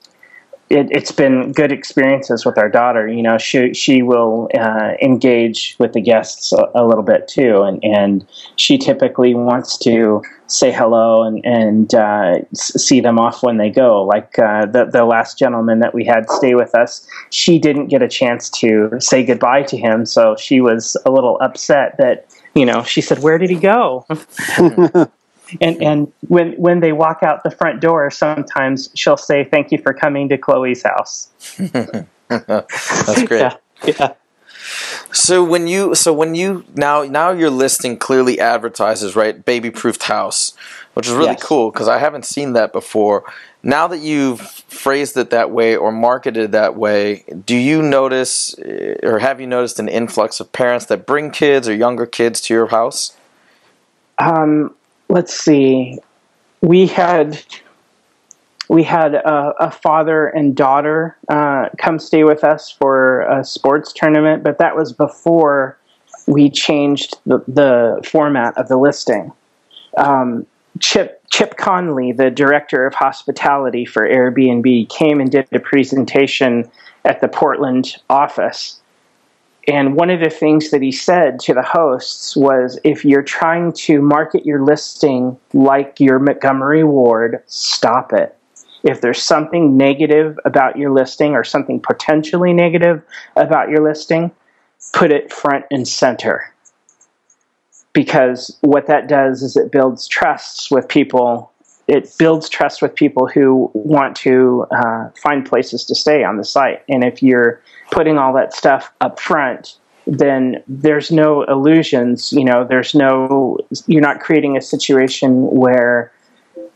it, 0.69 0.93
has 0.93 1.13
been 1.13 1.53
good 1.53 1.71
experiences 1.71 2.45
with 2.45 2.59
our 2.59 2.69
daughter. 2.69 3.07
You 3.07 3.23
know, 3.23 3.39
she 3.39 3.73
she 3.73 4.03
will 4.03 4.49
uh, 4.59 4.93
engage 5.01 5.77
with 5.79 5.93
the 5.93 6.01
guests 6.01 6.53
a, 6.53 6.71
a, 6.75 6.85
little 6.85 7.05
bit 7.05 7.29
too, 7.29 7.63
and 7.63 7.83
and 7.85 8.27
she 8.57 8.77
typically 8.79 9.35
wants 9.35 9.79
to 9.79 10.23
say 10.49 10.73
hello 10.73 11.23
and 11.23 11.45
and 11.45 11.95
uh, 11.95 12.39
see 12.55 13.01
them 13.01 13.19
off 13.19 13.43
when 13.43 13.59
they 13.59 13.71
go. 13.71 14.03
Like 14.03 14.39
uh, 14.39 14.67
the 14.67 14.87
the 14.87 15.05
last 15.05 15.39
gentleman 15.39 15.79
that 15.81 15.95
we 15.95 16.05
had 16.05 16.29
stay 16.31 16.55
with 16.55 16.75
us, 16.75 17.07
she 17.31 17.59
didn't 17.59 17.87
get 17.87 18.03
a 18.03 18.09
chance 18.09 18.51
to 18.51 18.91
say 18.99 19.25
goodbye 19.25 19.63
to 19.65 19.77
him, 19.77 20.05
so 20.05 20.37
she 20.37 20.61
was 20.61 20.97
a 21.07 21.11
little 21.11 21.39
upset 21.41 21.97
that 21.99 22.27
you 22.55 22.67
know 22.67 22.83
she 22.83 23.01
said, 23.01 23.23
"Where 23.23 23.39
did 23.39 23.51
he 23.51 23.57
go?" 23.57 24.05
and 25.61 25.83
and 25.83 26.13
when 26.29 26.53
when 26.55 26.81
they 26.81 26.93
walk 26.93 27.23
out 27.23 27.43
the 27.43 27.51
front 27.51 27.81
door, 27.81 28.11
sometimes 28.11 28.91
she'll 28.95 29.17
say, 29.17 29.45
"Thank 29.45 29.73
you 29.73 29.79
for 29.79 29.93
coming 29.95 30.29
to 30.29 30.39
Chloe's 30.39 30.83
house." 30.83 31.29
That's 32.29 33.23
great. 33.25 33.41
yeah. 33.41 33.57
yeah. 33.85 34.13
So 35.13 35.45
when 35.45 35.67
you 35.67 35.95
so 35.95 36.13
when 36.13 36.35
you 36.35 36.65
now 36.75 37.05
now 37.05 37.31
your 37.31 37.51
listing 37.51 37.97
clearly 37.97 38.41
advertises 38.41 39.15
right 39.15 39.45
baby 39.45 39.71
proofed 39.71 40.05
house, 40.05 40.55
which 40.95 41.07
is 41.07 41.15
really 41.15 41.33
yes. 41.33 41.43
cool 41.43 41.71
because 41.71 41.89
I 41.89 41.99
haven't 41.99 42.25
seen 42.25 42.53
that 42.55 42.73
before. 42.73 43.25
Now 43.63 43.87
that 43.89 43.99
you've 43.99 44.41
phrased 44.41 45.17
it 45.17 45.31
that 45.31 45.51
way 45.51 45.75
or 45.75 45.91
marketed 45.91 46.53
that 46.53 46.77
way, 46.77 47.25
do 47.45 47.57
you 47.57 47.83
notice 47.83 48.55
or 49.03 49.19
have 49.21 49.41
you 49.41 49.47
noticed 49.47 49.79
an 49.79 49.89
influx 49.89 50.41
of 50.41 50.53
parents 50.53 50.87
that 50.87 51.07
bring 51.07 51.31
kids 51.31 51.69
or 51.69 51.75
younger 51.75 52.07
kids 52.07 52.41
to 52.43 52.55
your 52.55 52.67
house? 52.67 53.17
Um, 54.19 54.76
let's 55.09 55.35
see, 55.35 55.99
we 56.61 56.87
had 56.87 57.43
we 58.69 58.83
had 58.83 59.15
a, 59.15 59.55
a 59.61 59.71
father 59.71 60.27
and 60.27 60.57
daughter 60.57 61.17
uh, 61.29 61.69
come 61.79 61.99
stay 61.99 62.25
with 62.25 62.43
us 62.43 62.71
for 62.71 63.21
a 63.21 63.45
sports 63.45 63.93
tournament, 63.93 64.43
but 64.43 64.59
that 64.59 64.75
was 64.75 64.93
before 64.93 65.79
we 66.27 66.51
changed 66.51 67.17
the, 67.27 67.39
the 67.47 68.05
format 68.11 68.59
of 68.59 68.67
the 68.67 68.77
listing. 68.77 69.33
Um, 69.97 70.47
Chip 70.81 71.23
Chip 71.31 71.57
Conley, 71.57 72.13
the 72.13 72.31
director 72.31 72.87
of 72.87 72.95
hospitality 72.95 73.85
for 73.85 74.03
Airbnb, 74.03 74.89
came 74.89 75.21
and 75.21 75.31
did 75.31 75.49
a 75.53 75.61
presentation 75.61 76.71
at 77.05 77.21
the 77.21 77.29
Portland 77.29 77.97
office 78.11 78.81
and 79.69 79.97
one 79.97 80.11
of 80.11 80.21
the 80.21 80.31
things 80.31 80.71
that 80.71 80.81
he 80.81 80.93
said 80.93 81.41
to 81.41 81.55
the 81.55 81.63
hosts 81.63 82.37
was 82.37 82.79
if 82.85 83.05
you're 83.05 83.23
trying 83.23 83.73
to 83.73 84.01
market 84.01 84.47
your 84.47 84.65
listing 84.65 85.37
like 85.53 85.99
your 85.99 86.21
Montgomery 86.21 86.85
Ward, 86.85 87.43
stop 87.47 88.13
it. 88.13 88.37
If 88.85 89.01
there's 89.01 89.21
something 89.21 89.77
negative 89.77 90.39
about 90.45 90.79
your 90.79 90.93
listing 90.93 91.33
or 91.33 91.43
something 91.43 91.81
potentially 91.81 92.53
negative 92.53 93.03
about 93.35 93.69
your 93.69 93.83
listing, 93.83 94.31
put 94.93 95.11
it 95.11 95.33
front 95.33 95.65
and 95.73 95.89
center. 95.89 96.55
Because 97.93 98.57
what 98.61 98.87
that 98.87 99.09
does 99.09 99.43
is 99.43 99.57
it 99.57 99.73
builds 99.73 100.07
trust 100.07 100.71
with 100.71 100.87
people. 100.89 101.51
It 101.89 102.13
builds 102.19 102.49
trust 102.49 102.83
with 102.83 102.95
people 102.95 103.27
who 103.27 103.71
want 103.75 104.15
to 104.19 104.67
uh, 104.71 105.09
find 105.21 105.45
places 105.45 105.85
to 105.87 105.97
stay 105.97 106.23
on 106.23 106.37
the 106.37 106.45
site. 106.45 106.85
And 106.89 107.03
if 107.03 107.23
you're 107.23 107.61
putting 107.91 108.19
all 108.19 108.33
that 108.35 108.53
stuff 108.53 108.93
up 109.01 109.19
front, 109.21 109.79
then 110.07 110.63
there's 110.69 111.11
no 111.11 111.43
illusions. 111.45 112.33
You 112.33 112.45
know, 112.45 112.65
there's 112.65 112.95
no, 112.95 113.59
you're 113.87 114.03
not 114.03 114.21
creating 114.21 114.57
a 114.57 114.61
situation 114.61 115.47
where 115.47 116.13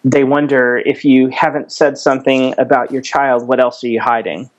they 0.05 0.25
wonder 0.25 0.79
if 0.79 1.05
you 1.05 1.29
haven't 1.29 1.73
said 1.73 1.99
something 1.99 2.55
about 2.59 2.91
your 2.91 3.03
child, 3.03 3.47
what 3.47 3.61
else 3.61 3.85
are 3.85 3.89
you 3.89 4.01
hiding? 4.01 4.51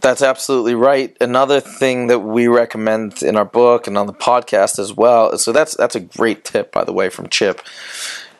That's 0.00 0.22
absolutely 0.22 0.74
right. 0.74 1.14
Another 1.20 1.60
thing 1.60 2.06
that 2.06 2.20
we 2.20 2.48
recommend 2.48 3.22
in 3.22 3.36
our 3.36 3.44
book 3.44 3.86
and 3.86 3.98
on 3.98 4.06
the 4.06 4.14
podcast 4.14 4.78
as 4.78 4.94
well. 4.94 5.36
So 5.36 5.52
that's 5.52 5.76
that's 5.76 5.94
a 5.94 6.00
great 6.00 6.42
tip, 6.44 6.72
by 6.72 6.84
the 6.84 6.92
way, 6.92 7.10
from 7.10 7.28
Chip. 7.28 7.60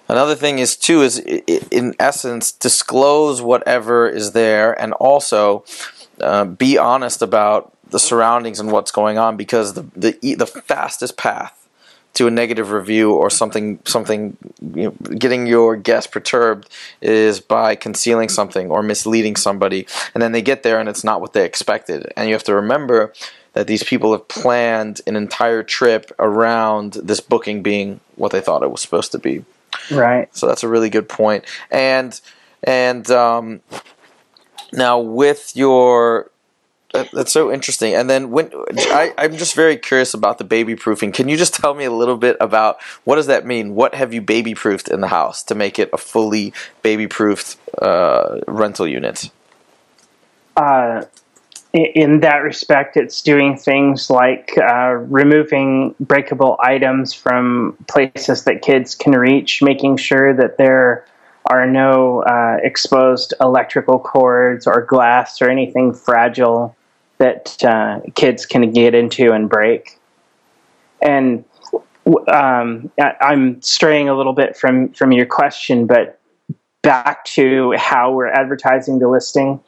Another 0.08 0.34
thing 0.34 0.58
is 0.58 0.74
too 0.74 1.02
is 1.02 1.18
in 1.18 1.94
essence 2.00 2.50
disclose 2.50 3.42
whatever 3.42 4.08
is 4.08 4.32
there, 4.32 4.72
and 4.80 4.94
also 4.94 5.64
uh, 6.20 6.44
be 6.44 6.78
honest 6.78 7.22
about 7.22 7.72
the 7.90 7.98
surroundings 7.98 8.60
and 8.60 8.70
what's 8.70 8.90
going 8.90 9.18
on 9.18 9.36
because 9.36 9.74
the 9.74 9.82
the 9.96 10.34
the 10.34 10.46
fastest 10.46 11.16
path 11.16 11.60
to 12.12 12.26
a 12.26 12.30
negative 12.30 12.70
review 12.70 13.12
or 13.12 13.30
something 13.30 13.78
something 13.84 14.36
you 14.74 14.84
know, 14.84 14.90
getting 15.16 15.46
your 15.46 15.76
guest 15.76 16.10
perturbed 16.10 16.68
is 17.00 17.40
by 17.40 17.74
concealing 17.74 18.28
something 18.28 18.70
or 18.70 18.82
misleading 18.82 19.36
somebody. 19.36 19.86
And 20.14 20.22
then 20.22 20.32
they 20.32 20.42
get 20.42 20.62
there 20.62 20.80
and 20.80 20.88
it's 20.88 21.04
not 21.04 21.20
what 21.20 21.32
they 21.32 21.44
expected. 21.44 22.12
And 22.16 22.28
you 22.28 22.34
have 22.34 22.44
to 22.44 22.54
remember 22.54 23.12
that 23.52 23.66
these 23.66 23.82
people 23.82 24.12
have 24.12 24.28
planned 24.28 25.00
an 25.06 25.16
entire 25.16 25.62
trip 25.62 26.12
around 26.18 26.94
this 26.94 27.20
booking 27.20 27.62
being 27.62 28.00
what 28.16 28.32
they 28.32 28.40
thought 28.40 28.62
it 28.62 28.70
was 28.70 28.80
supposed 28.80 29.12
to 29.12 29.18
be. 29.18 29.44
Right. 29.90 30.34
So 30.36 30.46
that's 30.46 30.62
a 30.62 30.68
really 30.68 30.90
good 30.90 31.08
point. 31.08 31.44
And 31.70 32.20
and 32.62 33.10
um, 33.10 33.60
now, 34.72 34.98
with 34.98 35.56
your 35.56 36.30
that, 36.92 37.10
that's 37.12 37.32
so 37.32 37.52
interesting. 37.52 37.94
And 37.94 38.10
then 38.10 38.30
when 38.30 38.50
I, 38.68 39.14
I'm 39.16 39.36
just 39.36 39.54
very 39.54 39.76
curious 39.76 40.12
about 40.14 40.38
the 40.38 40.44
baby 40.44 40.74
proofing. 40.74 41.12
Can 41.12 41.28
you 41.28 41.36
just 41.36 41.54
tell 41.54 41.74
me 41.74 41.84
a 41.84 41.92
little 41.92 42.16
bit 42.16 42.36
about 42.40 42.82
what 43.04 43.16
does 43.16 43.26
that 43.26 43.46
mean? 43.46 43.74
What 43.74 43.94
have 43.94 44.12
you 44.12 44.20
baby 44.20 44.54
proofed 44.54 44.88
in 44.88 45.00
the 45.00 45.08
house 45.08 45.42
to 45.44 45.54
make 45.54 45.78
it 45.78 45.90
a 45.92 45.98
fully 45.98 46.52
baby 46.82 47.06
proofed 47.06 47.56
uh, 47.80 48.40
rental 48.48 48.88
unit? 48.88 49.30
Uh, 50.56 51.04
in 51.72 52.20
that 52.20 52.38
respect, 52.38 52.96
it's 52.96 53.22
doing 53.22 53.56
things 53.56 54.10
like 54.10 54.58
uh, 54.58 54.90
removing 54.90 55.94
breakable 56.00 56.58
items 56.60 57.14
from 57.14 57.76
places 57.86 58.42
that 58.44 58.62
kids 58.62 58.96
can 58.96 59.12
reach, 59.12 59.62
making 59.62 59.96
sure 59.96 60.34
that 60.34 60.58
they're 60.58 61.06
are 61.50 61.66
no 61.66 62.22
uh, 62.22 62.58
exposed 62.62 63.34
electrical 63.40 63.98
cords 63.98 64.68
or 64.68 64.82
glass 64.82 65.42
or 65.42 65.50
anything 65.50 65.92
fragile 65.92 66.76
that 67.18 67.62
uh, 67.64 68.00
kids 68.14 68.46
can 68.46 68.70
get 68.72 68.94
into 68.94 69.32
and 69.32 69.50
break. 69.50 69.98
And 71.02 71.44
um, 72.32 72.92
I'm 73.20 73.60
straying 73.62 74.08
a 74.08 74.16
little 74.16 74.32
bit 74.32 74.56
from 74.56 74.92
from 74.92 75.10
your 75.10 75.26
question, 75.26 75.86
but 75.86 76.20
back 76.82 77.24
to 77.24 77.74
how 77.76 78.12
we're 78.12 78.28
advertising 78.28 79.00
the 79.00 79.08
listing. 79.08 79.60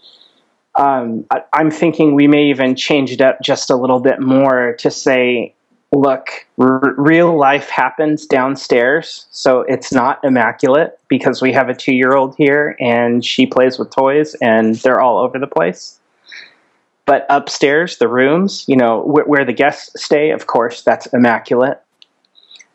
Um, 0.77 1.27
I, 1.33 1.43
I'm 1.53 1.73
thinking 1.73 2.15
we 2.15 2.29
may 2.29 2.45
even 2.45 2.77
change 2.77 3.11
it 3.11 3.21
up 3.21 3.39
just 3.43 3.71
a 3.71 3.77
little 3.77 4.01
bit 4.01 4.21
more 4.21 4.75
to 4.79 4.91
say 4.91 5.55
look, 5.92 6.46
r- 6.58 6.94
real 6.96 7.37
life 7.38 7.68
happens 7.68 8.26
downstairs, 8.26 9.26
so 9.30 9.61
it's 9.62 9.92
not 9.92 10.25
immaculate 10.25 10.99
because 11.08 11.42
we 11.42 11.52
have 11.52 11.68
a 11.68 11.75
two 11.75 11.94
year 11.94 12.14
old 12.14 12.34
here 12.37 12.76
and 12.80 13.25
she 13.25 13.46
plays 13.46 13.78
with 13.78 13.90
toys 13.90 14.34
and 14.40 14.76
they're 14.76 15.00
all 15.00 15.18
over 15.18 15.38
the 15.38 15.46
place. 15.46 15.99
but 17.06 17.26
upstairs, 17.28 17.99
the 17.99 18.08
rooms, 18.08 18.64
you 18.68 18.76
know, 18.76 19.02
wh- 19.02 19.28
where 19.28 19.44
the 19.44 19.52
guests 19.52 20.02
stay, 20.02 20.30
of 20.30 20.46
course, 20.46 20.82
that's 20.82 21.06
immaculate. 21.08 21.80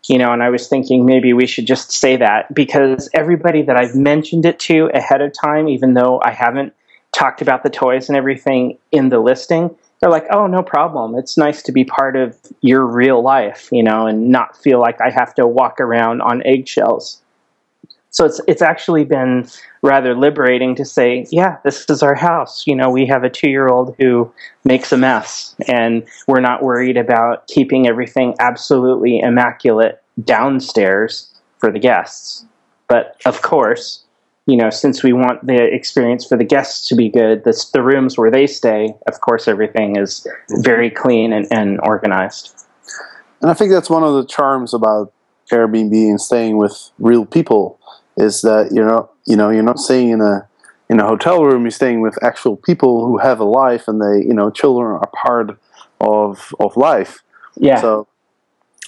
You 0.07 0.17
know, 0.19 0.31
and 0.31 0.41
I 0.41 0.49
was 0.49 0.67
thinking 0.67 1.05
maybe 1.05 1.33
we 1.33 1.47
should 1.47 1.67
just 1.67 1.91
say 1.91 2.17
that 2.17 2.53
because 2.53 3.09
everybody 3.13 3.61
that 3.63 3.75
I've 3.77 3.95
mentioned 3.95 4.45
it 4.45 4.59
to 4.61 4.89
ahead 4.93 5.21
of 5.21 5.33
time, 5.33 5.67
even 5.67 5.93
though 5.95 6.21
I 6.23 6.31
haven't 6.31 6.73
talked 7.13 7.41
about 7.41 7.63
the 7.63 7.69
toys 7.69 8.07
and 8.09 8.17
everything 8.17 8.77
in 8.91 9.09
the 9.09 9.19
listing, 9.19 9.75
they're 9.99 10.11
like, 10.11 10.27
oh, 10.31 10.47
no 10.47 10.61
problem. 10.61 11.15
It's 11.15 11.37
nice 11.37 11.63
to 11.63 11.71
be 11.71 11.83
part 11.83 12.15
of 12.15 12.37
your 12.61 12.85
real 12.85 13.23
life, 13.23 13.69
you 13.71 13.83
know, 13.83 14.05
and 14.05 14.29
not 14.29 14.55
feel 14.61 14.79
like 14.79 15.01
I 15.01 15.09
have 15.09 15.33
to 15.35 15.47
walk 15.47 15.79
around 15.79 16.21
on 16.21 16.45
eggshells. 16.45 17.21
So 18.11 18.25
it's 18.25 18.41
it's 18.47 18.61
actually 18.61 19.03
been 19.03 19.47
rather 19.83 20.15
liberating 20.15 20.75
to 20.75 20.85
say, 20.85 21.27
yeah, 21.29 21.57
this 21.63 21.85
is 21.89 22.01
our 22.01 22.15
house. 22.15 22.65
You 22.65 22.75
know, 22.75 22.89
we 22.89 23.05
have 23.05 23.23
a 23.23 23.29
two 23.29 23.49
year 23.49 23.67
old 23.67 23.95
who 23.99 24.31
makes 24.63 24.91
a 24.91 24.97
mess, 24.97 25.55
and 25.67 26.03
we're 26.27 26.39
not 26.39 26.63
worried 26.63 26.97
about 26.97 27.47
keeping 27.47 27.87
everything 27.87 28.33
absolutely 28.39 29.19
immaculate 29.19 30.01
downstairs 30.23 31.31
for 31.59 31.71
the 31.71 31.79
guests. 31.79 32.45
But 32.87 33.21
of 33.25 33.41
course, 33.41 34.03
you 34.47 34.55
know, 34.57 34.69
since 34.69 35.03
we 35.03 35.13
want 35.13 35.45
the 35.45 35.61
experience 35.61 36.25
for 36.25 36.37
the 36.37 36.45
guests 36.45 36.87
to 36.87 36.95
be 36.95 37.09
good, 37.09 37.43
the, 37.43 37.65
the 37.73 37.83
rooms 37.83 38.17
where 38.17 38.31
they 38.31 38.47
stay, 38.47 38.93
of 39.05 39.19
course, 39.21 39.47
everything 39.47 39.97
is 39.97 40.25
very 40.63 40.89
clean 40.89 41.33
and, 41.33 41.45
and 41.51 41.79
organized. 41.83 42.55
And 43.41 43.51
I 43.51 43.53
think 43.53 43.71
that's 43.71 43.89
one 43.89 44.03
of 44.03 44.13
the 44.15 44.25
charms 44.25 44.73
about 44.73 45.13
Airbnb 45.51 45.93
and 45.93 46.19
staying 46.19 46.57
with 46.57 46.91
real 46.97 47.25
people 47.25 47.79
is 48.17 48.41
that 48.41 48.69
you 48.73 48.83
know 48.83 49.09
you 49.25 49.35
know 49.35 49.49
you're 49.49 49.63
not 49.63 49.79
staying 49.79 50.09
in 50.09 50.21
a 50.21 50.47
in 50.89 50.99
a 50.99 51.05
hotel 51.05 51.43
room 51.43 51.61
you're 51.61 51.71
staying 51.71 52.01
with 52.01 52.21
actual 52.23 52.57
people 52.57 53.05
who 53.05 53.17
have 53.17 53.39
a 53.39 53.45
life 53.45 53.87
and 53.87 54.01
they 54.01 54.25
you 54.25 54.33
know 54.33 54.49
children 54.49 54.91
are 54.91 55.09
part 55.15 55.57
of 56.01 56.53
of 56.59 56.75
life 56.75 57.19
Yeah. 57.55 57.79
so 57.79 58.07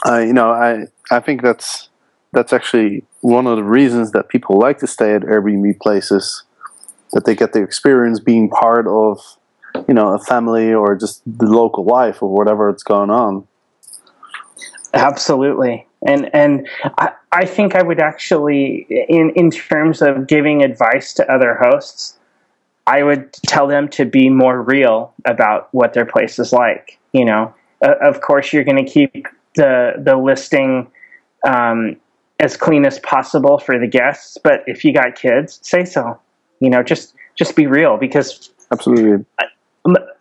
uh, 0.06 0.18
you 0.18 0.34
know 0.34 0.52
i 0.52 0.88
i 1.12 1.20
think 1.20 1.42
that's 1.42 1.90
that's 2.34 2.52
actually 2.52 3.04
one 3.22 3.48
of 3.48 3.58
the 3.58 3.64
reasons 3.64 4.12
that 4.12 4.30
people 4.30 4.58
like 4.58 4.80
to 4.80 4.88
stay 4.88 5.14
at 5.14 5.22
airbnb 5.24 5.80
places 5.80 6.44
that 7.12 7.26
they 7.26 7.36
get 7.36 7.54
the 7.54 7.62
experience 7.62 8.20
being 8.20 8.50
part 8.50 8.88
of 8.88 9.20
you 9.88 9.94
know 9.94 10.14
a 10.14 10.20
family 10.20 10.74
or 10.74 10.96
just 10.96 11.22
the 11.26 11.46
local 11.46 11.84
life 11.84 12.22
or 12.22 12.30
whatever 12.30 12.70
it's 12.70 12.84
going 12.84 13.10
on 13.10 13.48
Absolutely. 14.94 15.86
And 16.06 16.34
and 16.34 16.68
I, 16.98 17.12
I 17.32 17.46
think 17.46 17.76
I 17.76 17.84
would 17.84 18.00
actually 18.00 18.88
in 18.90 19.32
in 19.36 19.52
terms 19.52 20.02
of 20.02 20.28
giving 20.28 20.64
advice 20.64 21.14
to 21.16 21.32
other 21.32 21.56
hosts, 21.56 22.18
I 22.88 23.04
would 23.04 23.34
tell 23.34 23.68
them 23.68 23.90
to 23.90 24.06
be 24.06 24.30
more 24.30 24.62
real 24.62 25.14
about 25.26 25.70
what 25.74 25.94
their 25.94 26.06
place 26.06 26.40
is 26.40 26.54
like. 26.54 26.98
You 27.12 27.26
know, 27.26 27.54
uh, 27.86 27.96
of 28.02 28.22
course 28.22 28.54
you're 28.54 28.64
going 28.64 28.84
to 28.84 28.92
keep 28.92 29.28
the 29.56 29.94
the 29.98 30.16
listing 30.16 30.90
um, 31.46 31.98
as 32.40 32.56
clean 32.56 32.86
as 32.86 33.00
possible 33.00 33.58
for 33.58 33.78
the 33.78 33.88
guests, 33.88 34.38
but 34.44 34.64
if 34.66 34.86
you 34.86 34.94
got 34.94 35.16
kids, 35.16 35.60
say 35.62 35.86
so. 35.86 36.20
You 36.60 36.70
know, 36.70 36.84
just 36.84 37.14
just 37.36 37.56
be 37.56 37.68
real 37.68 37.98
because 37.98 38.50
absolutely 38.72 39.26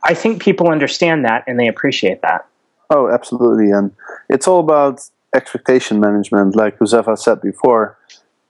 I 0.04 0.14
think 0.14 0.42
people 0.42 0.70
understand 0.70 1.24
that 1.24 1.44
and 1.46 1.58
they 1.58 1.68
appreciate 1.68 2.22
that. 2.22 2.46
Oh, 2.90 3.10
absolutely. 3.10 3.70
And 3.70 3.92
it's 4.28 4.48
all 4.48 4.60
about 4.60 5.00
expectation 5.34 6.00
management. 6.00 6.56
Like 6.56 6.78
Huzefa 6.78 7.18
said 7.18 7.40
before, 7.40 7.98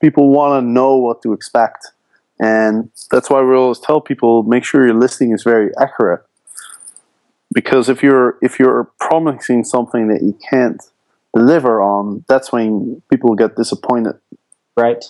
people 0.01 0.29
want 0.29 0.61
to 0.61 0.67
know 0.67 0.95
what 0.95 1.21
to 1.23 1.33
expect. 1.33 1.87
And 2.39 2.89
that's 3.11 3.29
why 3.29 3.41
we 3.41 3.53
always 3.55 3.79
tell 3.79 3.99
people 3.99 4.43
make 4.43 4.63
sure 4.63 4.85
your 4.85 4.95
listing 4.95 5.33
is 5.33 5.43
very 5.43 5.71
accurate. 5.77 6.21
Because 7.53 7.89
if 7.89 8.01
you're 8.03 8.37
if 8.41 8.59
you're 8.59 8.91
promising 8.99 9.63
something 9.63 10.07
that 10.07 10.21
you 10.21 10.37
can't 10.49 10.81
deliver 11.35 11.81
on, 11.81 12.25
that's 12.27 12.51
when 12.51 13.01
people 13.09 13.35
get 13.35 13.55
disappointed. 13.55 14.15
Right. 14.75 15.03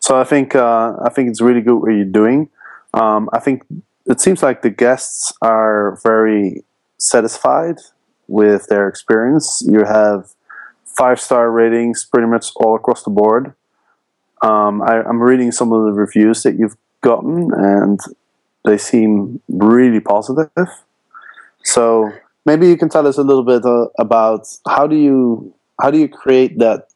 So 0.00 0.20
I 0.20 0.24
think 0.24 0.54
uh, 0.54 0.94
I 1.02 1.08
think 1.08 1.30
it's 1.30 1.40
really 1.40 1.60
good 1.60 1.76
what 1.76 1.92
you're 1.92 2.04
doing. 2.04 2.50
Um, 2.94 3.30
I 3.32 3.38
think 3.38 3.62
it 4.06 4.20
seems 4.20 4.42
like 4.42 4.62
the 4.62 4.70
guests 4.70 5.32
are 5.40 5.98
very 6.02 6.64
satisfied 6.98 7.76
with 8.28 8.66
their 8.66 8.88
experience. 8.88 9.62
You 9.66 9.84
have 9.84 10.34
five 10.84 11.20
star 11.20 11.50
ratings 11.50 12.04
pretty 12.04 12.28
much 12.28 12.50
all 12.56 12.76
across 12.76 13.02
the 13.02 13.10
board. 13.10 13.54
Um, 14.42 14.82
I, 14.82 15.02
I'm 15.02 15.22
reading 15.22 15.52
some 15.52 15.72
of 15.72 15.84
the 15.84 15.92
reviews 15.92 16.42
that 16.42 16.58
you've 16.58 16.76
gotten, 17.00 17.50
and 17.54 18.00
they 18.64 18.76
seem 18.76 19.40
really 19.48 20.00
positive. 20.00 20.68
So 21.64 22.12
maybe 22.44 22.68
you 22.68 22.76
can 22.76 22.88
tell 22.88 23.06
us 23.06 23.18
a 23.18 23.22
little 23.22 23.44
bit 23.44 23.64
uh, 23.64 23.86
about 23.98 24.46
how 24.68 24.86
do 24.86 24.96
you 24.96 25.54
how 25.80 25.90
do 25.90 25.98
you 25.98 26.08
create 26.08 26.58
that 26.58 26.88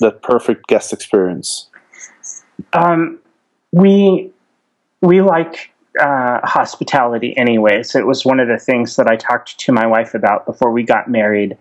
that 0.00 0.22
perfect 0.22 0.66
guest 0.66 0.92
experience? 0.92 1.68
Um, 2.72 3.18
we 3.72 4.30
we 5.00 5.20
like 5.22 5.72
uh, 6.00 6.40
hospitality 6.44 7.36
anyways. 7.36 7.94
It 7.94 8.06
was 8.06 8.24
one 8.24 8.40
of 8.40 8.48
the 8.48 8.58
things 8.58 8.96
that 8.96 9.08
I 9.08 9.16
talked 9.16 9.58
to 9.58 9.72
my 9.72 9.86
wife 9.86 10.14
about 10.14 10.46
before 10.46 10.72
we 10.72 10.82
got 10.82 11.08
married. 11.08 11.56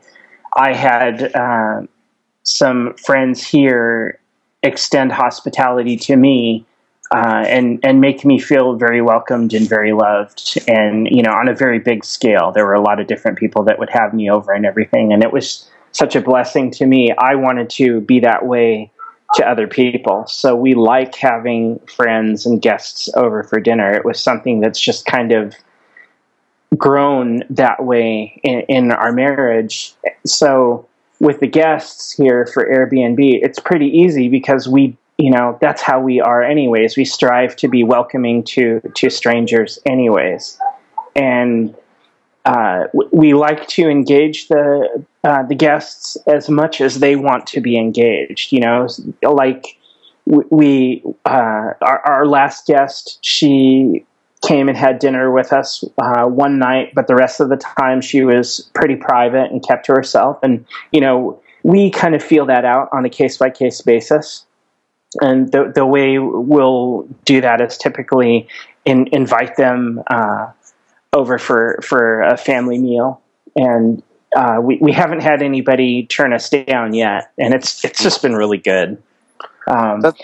I 0.55 0.73
had 0.73 1.35
uh, 1.35 1.81
some 2.43 2.95
friends 3.05 3.45
here 3.45 4.19
extend 4.63 5.11
hospitality 5.11 5.95
to 5.97 6.15
me 6.15 6.65
uh, 7.11 7.43
and 7.47 7.79
and 7.83 8.01
make 8.01 8.25
me 8.25 8.39
feel 8.39 8.75
very 8.75 9.01
welcomed 9.01 9.53
and 9.53 9.67
very 9.67 9.93
loved, 9.93 10.59
and 10.67 11.07
you 11.09 11.23
know, 11.23 11.31
on 11.31 11.47
a 11.47 11.55
very 11.55 11.79
big 11.79 12.03
scale. 12.03 12.51
There 12.51 12.65
were 12.65 12.73
a 12.73 12.81
lot 12.81 12.99
of 12.99 13.07
different 13.07 13.37
people 13.37 13.63
that 13.63 13.79
would 13.79 13.89
have 13.89 14.13
me 14.13 14.29
over 14.29 14.51
and 14.51 14.65
everything, 14.65 15.13
and 15.13 15.23
it 15.23 15.31
was 15.31 15.69
such 15.91 16.15
a 16.15 16.21
blessing 16.21 16.71
to 16.71 16.85
me. 16.85 17.11
I 17.17 17.35
wanted 17.35 17.69
to 17.71 18.01
be 18.01 18.19
that 18.19 18.45
way 18.45 18.91
to 19.35 19.47
other 19.47 19.67
people. 19.67 20.25
So 20.27 20.55
we 20.55 20.73
like 20.73 21.15
having 21.15 21.79
friends 21.79 22.45
and 22.45 22.61
guests 22.61 23.09
over 23.15 23.43
for 23.43 23.59
dinner. 23.59 23.91
It 23.93 24.05
was 24.05 24.19
something 24.19 24.61
that's 24.61 24.79
just 24.79 25.05
kind 25.05 25.31
of 25.31 25.55
grown 26.77 27.43
that 27.49 27.83
way 27.83 28.39
in, 28.43 28.61
in 28.67 28.91
our 28.91 29.11
marriage. 29.11 29.93
So 30.25 30.87
with 31.19 31.39
the 31.39 31.47
guests 31.47 32.13
here 32.13 32.45
for 32.45 32.65
Airbnb, 32.65 33.17
it's 33.19 33.59
pretty 33.59 33.87
easy 33.87 34.29
because 34.29 34.67
we, 34.67 34.97
you 35.17 35.31
know, 35.31 35.57
that's 35.61 35.81
how 35.81 35.99
we 35.99 36.21
are 36.21 36.43
anyways. 36.43 36.95
We 36.95 37.05
strive 37.05 37.55
to 37.57 37.67
be 37.67 37.83
welcoming 37.83 38.43
to 38.43 38.81
to 38.95 39.09
strangers 39.09 39.79
anyways. 39.85 40.59
And 41.15 41.75
uh, 42.45 42.85
we 43.11 43.33
like 43.33 43.67
to 43.67 43.89
engage 43.89 44.47
the 44.47 45.05
uh, 45.23 45.43
the 45.43 45.55
guests 45.55 46.17
as 46.27 46.49
much 46.49 46.81
as 46.81 46.99
they 46.99 47.15
want 47.15 47.47
to 47.47 47.61
be 47.61 47.77
engaged. 47.77 48.51
You 48.51 48.61
know, 48.61 48.87
like 49.23 49.77
we 50.25 51.03
uh, 51.25 51.73
our, 51.81 51.99
our, 52.05 52.25
last 52.27 52.67
guest, 52.67 53.19
she 53.21 54.05
came 54.45 54.69
and 54.69 54.77
had 54.77 54.99
dinner 54.99 55.31
with 55.31 55.51
us 55.51 55.83
uh, 55.97 56.25
one 56.25 56.59
night, 56.59 56.93
but 56.93 57.07
the 57.07 57.15
rest 57.15 57.39
of 57.39 57.49
the 57.49 57.57
time 57.57 58.01
she 58.01 58.23
was 58.23 58.69
pretty 58.73 58.95
private 58.95 59.51
and 59.51 59.65
kept 59.67 59.87
to 59.87 59.93
herself. 59.93 60.37
And 60.43 60.65
you 60.91 61.01
know, 61.01 61.41
we 61.63 61.89
kind 61.89 62.15
of 62.15 62.23
feel 62.23 62.45
that 62.45 62.65
out 62.65 62.87
on 62.93 63.03
a 63.03 63.09
case 63.09 63.37
by 63.37 63.49
case 63.49 63.81
basis. 63.81 64.45
And 65.21 65.51
the 65.51 65.71
the 65.73 65.85
way 65.85 66.19
we'll 66.19 67.07
do 67.23 67.41
that 67.41 67.61
is 67.61 67.77
typically 67.77 68.47
in, 68.85 69.07
invite 69.11 69.55
them 69.55 70.03
uh, 70.07 70.51
over 71.13 71.37
for 71.37 71.79
for 71.81 72.21
a 72.21 72.37
family 72.37 72.77
meal, 72.77 73.21
and 73.55 74.03
uh, 74.35 74.59
we 74.61 74.77
we 74.81 74.91
haven't 74.91 75.21
had 75.21 75.41
anybody 75.41 76.05
turn 76.05 76.33
us 76.33 76.49
down 76.49 76.93
yet, 76.93 77.31
and 77.37 77.53
it's 77.53 77.83
it's 77.85 78.03
just 78.03 78.21
been 78.21 78.35
really 78.35 78.57
good. 78.57 79.01
Um, 79.67 80.01
that's, 80.01 80.23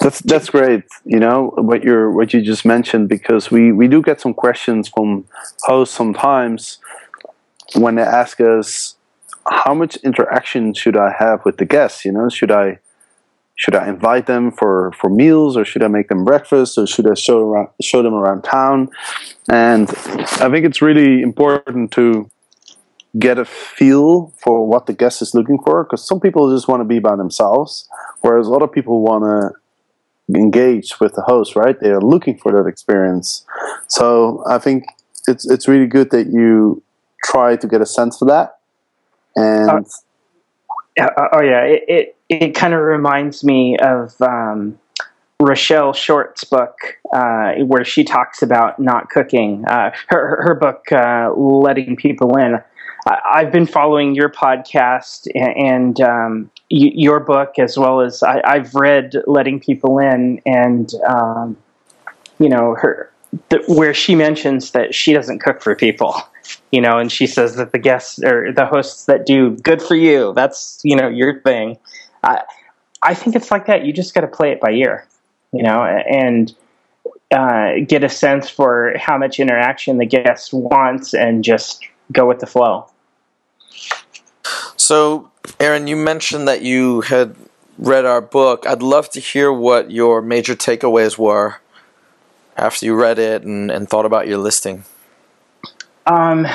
that's 0.00 0.20
that's 0.20 0.50
great. 0.50 0.84
You 1.04 1.20
know 1.20 1.52
what 1.56 1.84
you're 1.84 2.10
what 2.10 2.32
you 2.32 2.40
just 2.42 2.64
mentioned 2.64 3.08
because 3.08 3.50
we 3.50 3.70
we 3.72 3.86
do 3.86 4.02
get 4.02 4.20
some 4.20 4.34
questions 4.34 4.88
from 4.88 5.26
hosts 5.62 5.94
sometimes 5.94 6.78
when 7.74 7.96
they 7.96 8.02
ask 8.02 8.40
us 8.40 8.96
how 9.50 9.74
much 9.74 9.96
interaction 9.96 10.72
should 10.72 10.96
I 10.96 11.14
have 11.18 11.44
with 11.44 11.58
the 11.58 11.64
guests. 11.66 12.04
You 12.04 12.12
know, 12.12 12.28
should 12.28 12.50
I 12.50 12.78
should 13.56 13.74
I 13.74 13.88
invite 13.88 14.26
them 14.26 14.50
for, 14.50 14.92
for 15.00 15.08
meals 15.08 15.56
or 15.56 15.64
should 15.64 15.82
I 15.82 15.88
make 15.88 16.08
them 16.08 16.24
breakfast 16.24 16.76
or 16.76 16.86
should 16.86 17.08
I 17.08 17.14
show 17.14 17.48
around, 17.48 17.68
show 17.80 18.02
them 18.02 18.14
around 18.14 18.42
town? 18.42 18.90
And 19.48 19.88
I 19.88 20.50
think 20.50 20.64
it's 20.64 20.82
really 20.82 21.22
important 21.22 21.92
to 21.92 22.30
get 23.18 23.38
a 23.38 23.44
feel 23.44 24.32
for 24.42 24.66
what 24.66 24.86
the 24.86 24.92
guest 24.92 25.22
is 25.22 25.34
looking 25.34 25.58
for 25.64 25.84
because 25.84 26.06
some 26.06 26.18
people 26.18 26.52
just 26.52 26.66
want 26.66 26.80
to 26.80 26.84
be 26.84 26.98
by 26.98 27.14
themselves, 27.14 27.88
whereas 28.22 28.48
other 28.48 28.66
people 28.66 29.02
want 29.02 29.22
to 29.22 30.36
engage 30.36 30.98
with 31.00 31.14
the 31.14 31.22
host, 31.22 31.54
right? 31.54 31.78
They 31.80 31.90
are 31.90 32.00
looking 32.00 32.38
for 32.38 32.50
that 32.52 32.68
experience. 32.68 33.44
So 33.88 34.42
I 34.48 34.58
think 34.58 34.84
it's 35.28 35.48
it's 35.48 35.68
really 35.68 35.86
good 35.86 36.10
that 36.10 36.26
you 36.26 36.82
try 37.24 37.56
to 37.56 37.68
get 37.68 37.80
a 37.80 37.86
sense 37.86 38.18
for 38.18 38.26
that. 38.26 38.58
And 39.36 39.70
uh, 39.70 39.82
oh 40.98 41.42
yeah, 41.42 41.62
it, 41.64 41.84
it 41.88 42.16
it 42.28 42.54
kind 42.54 42.74
of 42.74 42.80
reminds 42.80 43.44
me 43.44 43.76
of 43.78 44.20
um, 44.22 44.78
Rochelle 45.40 45.92
Short's 45.92 46.44
book, 46.44 46.76
uh, 47.12 47.54
where 47.66 47.84
she 47.84 48.04
talks 48.04 48.42
about 48.42 48.78
not 48.78 49.10
cooking. 49.10 49.64
Uh, 49.66 49.90
her 50.08 50.42
her 50.42 50.54
book, 50.54 50.90
uh, 50.92 51.32
"Letting 51.36 51.96
People 51.96 52.36
In." 52.36 52.60
I, 53.06 53.42
have 53.42 53.52
been 53.52 53.66
following 53.66 54.14
your 54.14 54.30
podcast 54.30 55.28
and, 55.34 55.56
and 55.58 56.00
um, 56.00 56.50
y- 56.70 56.92
your 56.94 57.20
book, 57.20 57.58
as 57.58 57.76
well 57.76 58.00
as 58.00 58.22
I, 58.22 58.40
have 58.46 58.74
read 58.74 59.14
"Letting 59.26 59.60
People 59.60 59.98
In," 59.98 60.40
and 60.46 60.90
um, 61.06 61.56
you 62.38 62.48
know 62.48 62.74
her 62.74 63.10
where 63.66 63.92
she 63.92 64.14
mentions 64.14 64.70
that 64.70 64.94
she 64.94 65.12
doesn't 65.12 65.40
cook 65.40 65.60
for 65.60 65.74
people. 65.74 66.14
You 66.70 66.80
know, 66.80 66.98
and 66.98 67.10
she 67.10 67.26
says 67.26 67.56
that 67.56 67.72
the 67.72 67.78
guests 67.78 68.22
or 68.22 68.52
the 68.52 68.66
hosts 68.66 69.06
that 69.06 69.26
do 69.26 69.56
good 69.56 69.80
for 69.80 69.94
you. 69.94 70.32
That's 70.34 70.80
you 70.84 70.96
know 70.96 71.08
your 71.08 71.40
thing. 71.40 71.78
I 72.22 72.42
I 73.02 73.14
think 73.14 73.36
it's 73.36 73.50
like 73.50 73.66
that. 73.66 73.84
You 73.84 73.92
just 73.92 74.14
got 74.14 74.22
to 74.22 74.28
play 74.28 74.50
it 74.52 74.60
by 74.60 74.70
ear 74.72 75.06
you 75.54 75.62
know, 75.62 75.84
and 75.84 76.52
uh, 77.30 77.74
get 77.86 78.02
a 78.02 78.08
sense 78.08 78.50
for 78.50 78.94
how 78.98 79.16
much 79.16 79.38
interaction 79.38 79.98
the 79.98 80.06
guest 80.06 80.52
wants 80.52 81.14
and 81.14 81.44
just 81.44 81.86
go 82.12 82.26
with 82.26 82.40
the 82.40 82.46
flow. 82.46 82.90
So, 84.76 85.30
Aaron, 85.60 85.86
you 85.86 85.94
mentioned 85.94 86.48
that 86.48 86.62
you 86.62 87.02
had 87.02 87.36
read 87.78 88.04
our 88.04 88.20
book. 88.20 88.66
I'd 88.66 88.82
love 88.82 89.08
to 89.10 89.20
hear 89.20 89.52
what 89.52 89.92
your 89.92 90.20
major 90.20 90.56
takeaways 90.56 91.16
were 91.16 91.60
after 92.56 92.84
you 92.84 92.94
read 92.94 93.20
it 93.20 93.44
and, 93.44 93.70
and 93.70 93.88
thought 93.88 94.06
about 94.06 94.26
your 94.26 94.38
listing. 94.38 94.84
Um, 96.06 96.46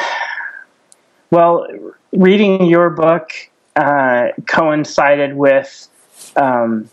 well, 1.32 1.68
reading 2.12 2.66
your 2.66 2.90
book 2.90 3.32
uh, 3.76 4.30
coincided 4.48 5.36
with 5.36 5.88
um, 6.36 6.90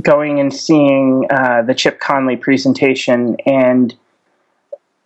going 0.00 0.40
and 0.40 0.54
seeing 0.54 1.26
uh, 1.30 1.62
the 1.62 1.74
Chip 1.74 2.00
Conley 2.00 2.36
presentation, 2.36 3.36
and 3.46 3.94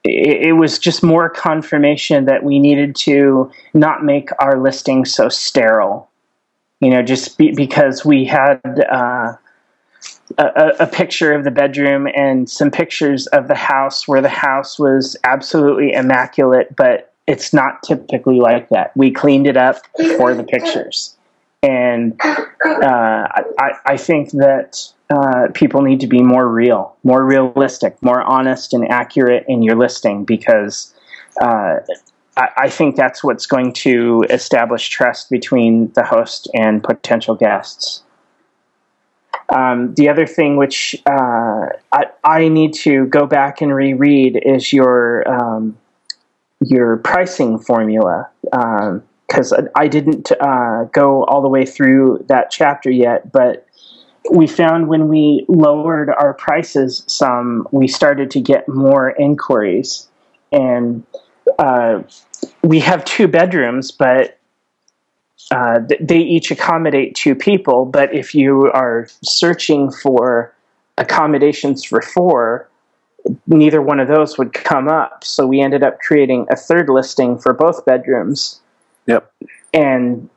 it, 0.04 0.48
it, 0.48 0.52
was 0.52 0.78
just 0.78 1.02
more 1.02 1.28
confirmation 1.28 2.26
that 2.26 2.42
we 2.42 2.58
needed 2.58 2.96
to 2.96 3.50
not 3.74 4.04
make 4.04 4.30
our 4.38 4.58
listing 4.58 5.04
so 5.04 5.28
sterile. 5.28 6.08
You 6.80 6.90
know, 6.90 7.02
just 7.02 7.36
be, 7.36 7.52
because 7.52 8.04
we 8.04 8.24
had 8.24 8.60
uh, 8.90 9.34
a, 10.38 10.72
a 10.80 10.86
picture 10.86 11.32
of 11.32 11.44
the 11.44 11.50
bedroom 11.50 12.06
and 12.14 12.48
some 12.48 12.70
pictures 12.70 13.26
of 13.28 13.48
the 13.48 13.54
house 13.54 14.06
where 14.06 14.20
the 14.20 14.28
house 14.28 14.78
was 14.78 15.16
absolutely 15.24 15.92
immaculate, 15.92 16.74
but 16.76 17.12
it's 17.26 17.52
not 17.52 17.82
typically 17.82 18.40
like 18.40 18.68
that. 18.70 18.96
We 18.96 19.10
cleaned 19.10 19.46
it 19.46 19.56
up 19.56 19.76
for 20.16 20.34
the 20.34 20.44
pictures 20.44 21.16
and 21.62 22.18
uh, 22.22 22.48
I, 22.64 23.72
I, 23.84 23.96
think 23.96 24.30
that 24.32 24.78
uh, 25.10 25.48
people 25.52 25.82
need 25.82 26.00
to 26.00 26.06
be 26.06 26.22
more 26.22 26.48
real, 26.48 26.96
more 27.04 27.22
realistic, 27.22 28.02
more 28.02 28.22
honest 28.22 28.72
and 28.72 28.88
accurate 28.88 29.44
in 29.46 29.62
your 29.62 29.76
listing 29.76 30.24
because 30.24 30.94
uh, 31.40 31.76
I, 32.36 32.48
I, 32.56 32.70
think 32.70 32.96
that's 32.96 33.22
what's 33.22 33.46
going 33.46 33.74
to 33.74 34.24
establish 34.30 34.88
trust 34.88 35.28
between 35.28 35.92
the 35.92 36.02
host 36.02 36.48
and 36.54 36.82
potential 36.82 37.34
guests. 37.34 38.02
Um, 39.54 39.94
the 39.94 40.08
other 40.08 40.26
thing 40.26 40.56
which 40.56 40.94
uh, 41.06 41.66
I, 41.92 42.04
I, 42.22 42.48
need 42.48 42.72
to 42.74 43.06
go 43.06 43.26
back 43.26 43.60
and 43.60 43.74
reread 43.74 44.40
is 44.46 44.72
your 44.72 45.28
um, 45.28 45.76
your 46.60 46.98
pricing 46.98 47.58
formula. 47.58 48.30
Um, 48.52 49.02
because 49.30 49.54
I 49.76 49.86
didn't 49.86 50.32
uh, 50.40 50.84
go 50.92 51.22
all 51.24 51.40
the 51.40 51.48
way 51.48 51.64
through 51.64 52.24
that 52.28 52.50
chapter 52.50 52.90
yet, 52.90 53.30
but 53.30 53.64
we 54.28 54.48
found 54.48 54.88
when 54.88 55.06
we 55.06 55.44
lowered 55.48 56.10
our 56.10 56.34
prices 56.34 57.04
some, 57.06 57.66
we 57.70 57.86
started 57.86 58.32
to 58.32 58.40
get 58.40 58.68
more 58.68 59.10
inquiries. 59.10 60.08
And 60.50 61.04
uh, 61.60 62.02
we 62.62 62.80
have 62.80 63.04
two 63.04 63.28
bedrooms, 63.28 63.92
but 63.92 64.39
uh, 65.50 65.80
they 66.00 66.18
each 66.18 66.50
accommodate 66.50 67.14
two 67.14 67.34
people. 67.34 67.84
But 67.84 68.14
if 68.14 68.34
you 68.34 68.70
are 68.72 69.08
searching 69.22 69.90
for 69.90 70.54
accommodations 70.98 71.84
for 71.84 72.02
four, 72.02 72.68
neither 73.46 73.82
one 73.82 74.00
of 74.00 74.08
those 74.08 74.38
would 74.38 74.52
come 74.52 74.88
up. 74.88 75.24
So 75.24 75.46
we 75.46 75.60
ended 75.60 75.82
up 75.82 76.00
creating 76.00 76.46
a 76.50 76.56
third 76.56 76.88
listing 76.88 77.38
for 77.38 77.52
both 77.52 77.84
bedrooms 77.84 78.60
Yep. 79.06 79.32
And 79.72 80.28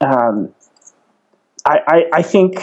um, 0.00 0.54
I, 1.64 1.78
I, 1.86 2.04
I 2.14 2.22
think 2.22 2.56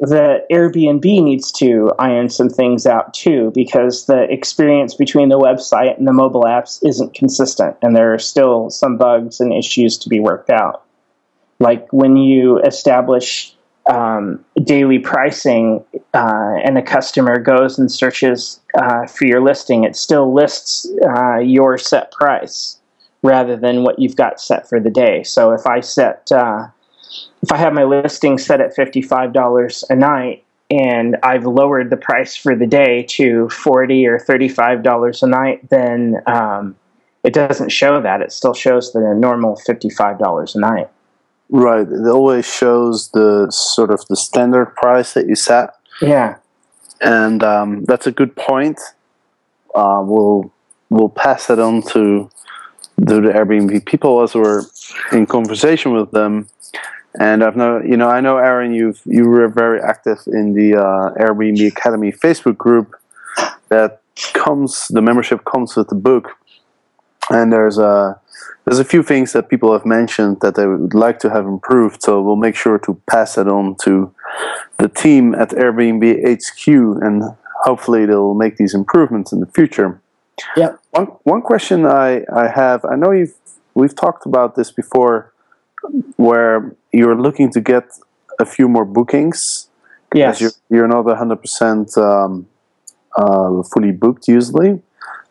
that 0.00 0.46
Airbnb 0.50 1.04
needs 1.04 1.50
to 1.52 1.92
iron 1.98 2.30
some 2.30 2.48
things 2.48 2.86
out 2.86 3.12
too, 3.12 3.52
because 3.54 4.06
the 4.06 4.22
experience 4.32 4.94
between 4.94 5.28
the 5.28 5.38
website 5.38 5.98
and 5.98 6.06
the 6.06 6.12
mobile 6.12 6.44
apps 6.44 6.80
isn't 6.86 7.14
consistent, 7.14 7.76
and 7.82 7.94
there 7.94 8.14
are 8.14 8.18
still 8.18 8.70
some 8.70 8.96
bugs 8.96 9.40
and 9.40 9.52
issues 9.52 9.98
to 9.98 10.08
be 10.08 10.20
worked 10.20 10.48
out. 10.48 10.84
Like 11.60 11.92
when 11.92 12.16
you 12.16 12.58
establish 12.60 13.54
um, 13.88 14.44
daily 14.64 14.98
pricing 14.98 15.84
uh, 16.14 16.54
and 16.64 16.78
a 16.78 16.82
customer 16.82 17.38
goes 17.38 17.78
and 17.78 17.90
searches 17.92 18.60
uh, 18.74 19.06
for 19.06 19.26
your 19.26 19.42
listing, 19.42 19.84
it 19.84 19.94
still 19.94 20.32
lists 20.32 20.90
uh, 21.06 21.38
your 21.38 21.76
set 21.76 22.12
price 22.12 22.78
rather 23.22 23.56
than 23.56 23.82
what 23.82 23.98
you've 23.98 24.16
got 24.16 24.40
set 24.40 24.68
for 24.68 24.80
the 24.80 24.90
day. 24.90 25.22
So 25.22 25.52
if 25.52 25.66
I 25.66 25.80
set, 25.80 26.32
uh, 26.32 26.68
if 27.42 27.52
I 27.52 27.58
have 27.58 27.74
my 27.74 27.84
listing 27.84 28.38
set 28.38 28.60
at 28.60 28.74
$55 28.74 29.84
a 29.90 29.96
night 29.96 30.44
and 30.70 31.16
I've 31.22 31.44
lowered 31.44 31.90
the 31.90 31.96
price 31.96 32.36
for 32.36 32.56
the 32.56 32.66
day 32.66 33.02
to 33.10 33.48
40 33.50 34.06
or 34.06 34.18
$35 34.18 35.22
a 35.22 35.26
night, 35.26 35.68
then 35.68 36.22
um, 36.26 36.76
it 37.24 37.34
doesn't 37.34 37.70
show 37.70 38.00
that. 38.00 38.22
It 38.22 38.32
still 38.32 38.54
shows 38.54 38.92
the 38.92 39.14
normal 39.14 39.60
$55 39.68 40.54
a 40.54 40.58
night. 40.58 40.88
Right. 41.50 41.86
It 41.86 42.06
always 42.06 42.46
shows 42.46 43.10
the 43.10 43.50
sort 43.50 43.90
of 43.90 44.06
the 44.08 44.16
standard 44.16 44.74
price 44.76 45.14
that 45.14 45.26
you 45.26 45.34
set. 45.34 45.70
Yeah. 46.00 46.36
And 47.00 47.42
um, 47.42 47.84
that's 47.84 48.06
a 48.06 48.12
good 48.12 48.36
point. 48.36 48.80
Uh, 49.74 50.02
we'll 50.04 50.52
we'll 50.90 51.08
pass 51.08 51.46
that 51.46 51.58
on 51.58 51.82
to 51.82 52.30
to 53.08 53.20
the 53.20 53.32
Airbnb 53.32 53.86
people 53.86 54.22
as 54.22 54.34
we're 54.34 54.62
in 55.12 55.26
conversation 55.26 55.92
with 55.92 56.10
them. 56.10 56.48
And 57.18 57.42
I've 57.42 57.56
know, 57.56 57.80
you 57.80 57.96
know, 57.96 58.08
I 58.08 58.20
know 58.20 58.36
Aaron, 58.36 58.72
you've 58.72 59.00
you 59.04 59.28
were 59.28 59.48
very 59.48 59.80
active 59.80 60.18
in 60.26 60.54
the 60.54 60.76
uh, 60.76 61.14
Airbnb 61.14 61.66
Academy 61.66 62.12
Facebook 62.12 62.56
group. 62.56 62.94
That 63.68 64.02
comes, 64.32 64.88
the 64.88 65.00
membership 65.00 65.44
comes 65.44 65.76
with 65.76 65.88
the 65.88 65.94
book, 65.94 66.30
and 67.30 67.52
there's 67.52 67.78
a 67.78 68.20
there's 68.64 68.78
a 68.78 68.84
few 68.84 69.02
things 69.02 69.32
that 69.32 69.48
people 69.48 69.72
have 69.72 69.86
mentioned 69.86 70.40
that 70.42 70.54
they 70.54 70.66
would 70.66 70.94
like 70.94 71.18
to 71.20 71.30
have 71.30 71.46
improved. 71.46 72.02
So 72.02 72.20
we'll 72.20 72.36
make 72.36 72.54
sure 72.54 72.78
to 72.78 73.00
pass 73.10 73.34
that 73.36 73.48
on 73.48 73.76
to 73.84 74.14
the 74.78 74.88
team 74.88 75.34
at 75.34 75.50
Airbnb 75.50 76.04
HQ, 76.36 76.66
and 77.02 77.22
hopefully 77.64 78.06
they'll 78.06 78.34
make 78.34 78.56
these 78.56 78.74
improvements 78.74 79.32
in 79.32 79.40
the 79.40 79.46
future. 79.46 80.00
Yeah. 80.56 80.76
One 80.90 81.06
one 81.24 81.42
question 81.42 81.86
I, 81.86 82.24
I 82.32 82.48
have 82.48 82.84
I 82.84 82.96
know 82.96 83.10
you've 83.12 83.34
we've 83.74 83.94
talked 83.94 84.26
about 84.26 84.54
this 84.56 84.70
before 84.70 85.32
where 86.16 86.74
you're 86.92 87.20
looking 87.20 87.50
to 87.52 87.60
get 87.60 87.84
a 88.38 88.44
few 88.44 88.68
more 88.68 88.84
bookings. 88.84 89.68
Yes. 90.14 90.40
You're, 90.40 90.50
you're 90.68 90.88
not 90.88 91.04
100% 91.04 91.98
um, 91.98 92.46
uh, 93.16 93.62
fully 93.62 93.92
booked 93.92 94.28
usually. 94.28 94.82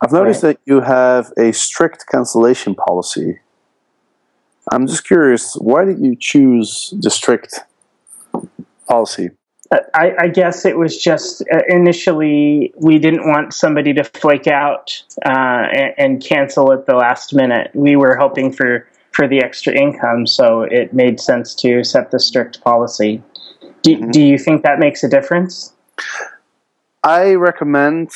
I've 0.02 0.12
noticed 0.12 0.44
right. 0.44 0.56
that 0.56 0.62
you 0.66 0.82
have 0.82 1.32
a 1.38 1.52
strict 1.52 2.06
cancellation 2.12 2.76
policy. 2.76 3.40
I'm 4.72 4.88
just 4.88 5.06
curious, 5.06 5.56
why 5.56 5.86
did 5.86 6.00
you 6.00 6.16
choose 6.16 6.94
the 7.02 7.10
strict 7.10 7.60
policy? 8.88 9.32
I, 9.94 10.14
I, 10.22 10.28
guess 10.30 10.66
it 10.66 10.78
was 10.78 10.98
just 10.98 11.44
uh, 11.54 11.60
initially 11.68 12.74
we 12.78 12.98
didn't 12.98 13.28
want 13.28 13.54
somebody 13.54 13.94
to 13.94 14.04
flake 14.04 14.48
out 14.48 15.04
uh, 15.24 15.30
and, 15.30 15.94
and, 15.98 16.24
cancel 16.24 16.74
at 16.74 16.88
the 16.88 16.96
last 16.96 17.36
minute. 17.36 17.70
We 17.76 17.96
were 17.96 18.16
hoping 18.16 18.52
for, 18.52 18.88
for 19.12 19.28
the 19.28 19.44
extra 19.44 19.78
income, 19.78 20.26
so 20.26 20.64
it 20.64 20.92
made 20.92 21.20
sense 21.20 21.54
to 21.56 21.84
set 21.84 22.10
the 22.10 22.20
strict 22.20 22.62
policy. 22.62 23.22
Do, 23.84 23.96
mm-hmm. 23.96 24.10
do 24.10 24.22
you 24.24 24.40
think 24.40 24.64
that 24.64 24.80
makes 24.80 25.04
a 25.04 25.08
difference? 25.08 25.72
I 27.04 27.36
recommend 27.36 28.10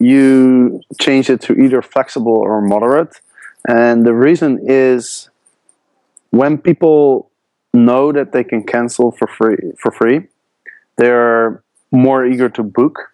you 0.00 0.80
change 1.00 1.30
it 1.30 1.40
to 1.42 1.52
either 1.54 1.82
flexible 1.82 2.36
or 2.36 2.60
moderate. 2.60 3.20
And 3.68 4.04
the 4.04 4.14
reason 4.14 4.58
is 4.66 5.30
when 6.30 6.58
people 6.58 7.30
know 7.72 8.10
that 8.10 8.32
they 8.32 8.42
can 8.42 8.64
cancel 8.64 9.12
for 9.12 9.28
free 9.28 9.56
for 9.78 9.92
free 9.92 10.26
they're 11.00 11.62
more 11.90 12.26
eager 12.26 12.50
to 12.50 12.62
book. 12.62 13.12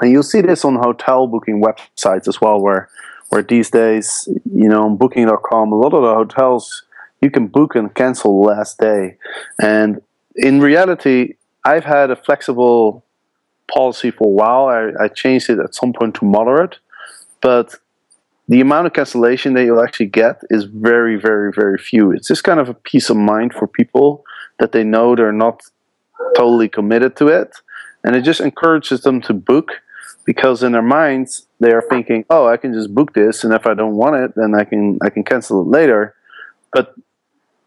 And 0.00 0.12
you'll 0.12 0.22
see 0.22 0.40
this 0.40 0.64
on 0.64 0.76
hotel 0.76 1.26
booking 1.26 1.60
websites 1.60 2.28
as 2.28 2.40
well, 2.40 2.60
where 2.60 2.88
where 3.30 3.42
these 3.42 3.68
days, 3.68 4.28
you 4.44 4.68
know, 4.68 4.84
on 4.84 4.96
booking.com, 4.96 5.72
a 5.72 5.74
lot 5.74 5.92
of 5.92 6.02
the 6.02 6.14
hotels 6.14 6.84
you 7.20 7.30
can 7.30 7.48
book 7.48 7.74
and 7.74 7.92
cancel 7.94 8.40
last 8.40 8.78
day. 8.78 9.16
And 9.60 10.00
in 10.36 10.60
reality, 10.60 11.34
I've 11.64 11.84
had 11.84 12.10
a 12.10 12.16
flexible 12.16 13.04
policy 13.72 14.10
for 14.10 14.26
a 14.26 14.30
while. 14.30 14.66
I, 14.66 15.04
I 15.04 15.08
changed 15.08 15.50
it 15.50 15.58
at 15.58 15.74
some 15.74 15.92
point 15.92 16.14
to 16.16 16.24
moderate, 16.24 16.78
but 17.40 17.74
the 18.48 18.60
amount 18.60 18.86
of 18.86 18.94
cancellation 18.94 19.52
that 19.54 19.64
you'll 19.64 19.82
actually 19.82 20.06
get 20.06 20.40
is 20.48 20.64
very, 20.64 21.16
very, 21.16 21.52
very 21.52 21.78
few. 21.78 22.12
It's 22.12 22.28
just 22.28 22.44
kind 22.44 22.58
of 22.58 22.68
a 22.68 22.74
peace 22.74 23.10
of 23.10 23.16
mind 23.16 23.52
for 23.52 23.66
people 23.66 24.24
that 24.58 24.72
they 24.72 24.84
know 24.84 25.14
they're 25.14 25.32
not 25.32 25.62
totally 26.34 26.68
committed 26.68 27.14
to 27.16 27.28
it, 27.28 27.56
and 28.04 28.16
it 28.16 28.22
just 28.22 28.40
encourages 28.40 29.02
them 29.02 29.20
to 29.22 29.34
book 29.34 29.72
because 30.24 30.62
in 30.62 30.72
their 30.72 30.82
minds 30.82 31.46
they 31.60 31.72
are 31.72 31.82
thinking, 31.82 32.24
"Oh, 32.30 32.46
I 32.46 32.56
can 32.56 32.72
just 32.72 32.94
book 32.94 33.12
this, 33.12 33.44
and 33.44 33.52
if 33.52 33.66
I 33.66 33.74
don't 33.74 33.96
want 33.96 34.16
it, 34.16 34.32
then 34.34 34.54
I 34.54 34.64
can 34.64 34.98
I 35.02 35.10
can 35.10 35.24
cancel 35.24 35.60
it 35.60 35.68
later." 35.68 36.14
But 36.72 36.94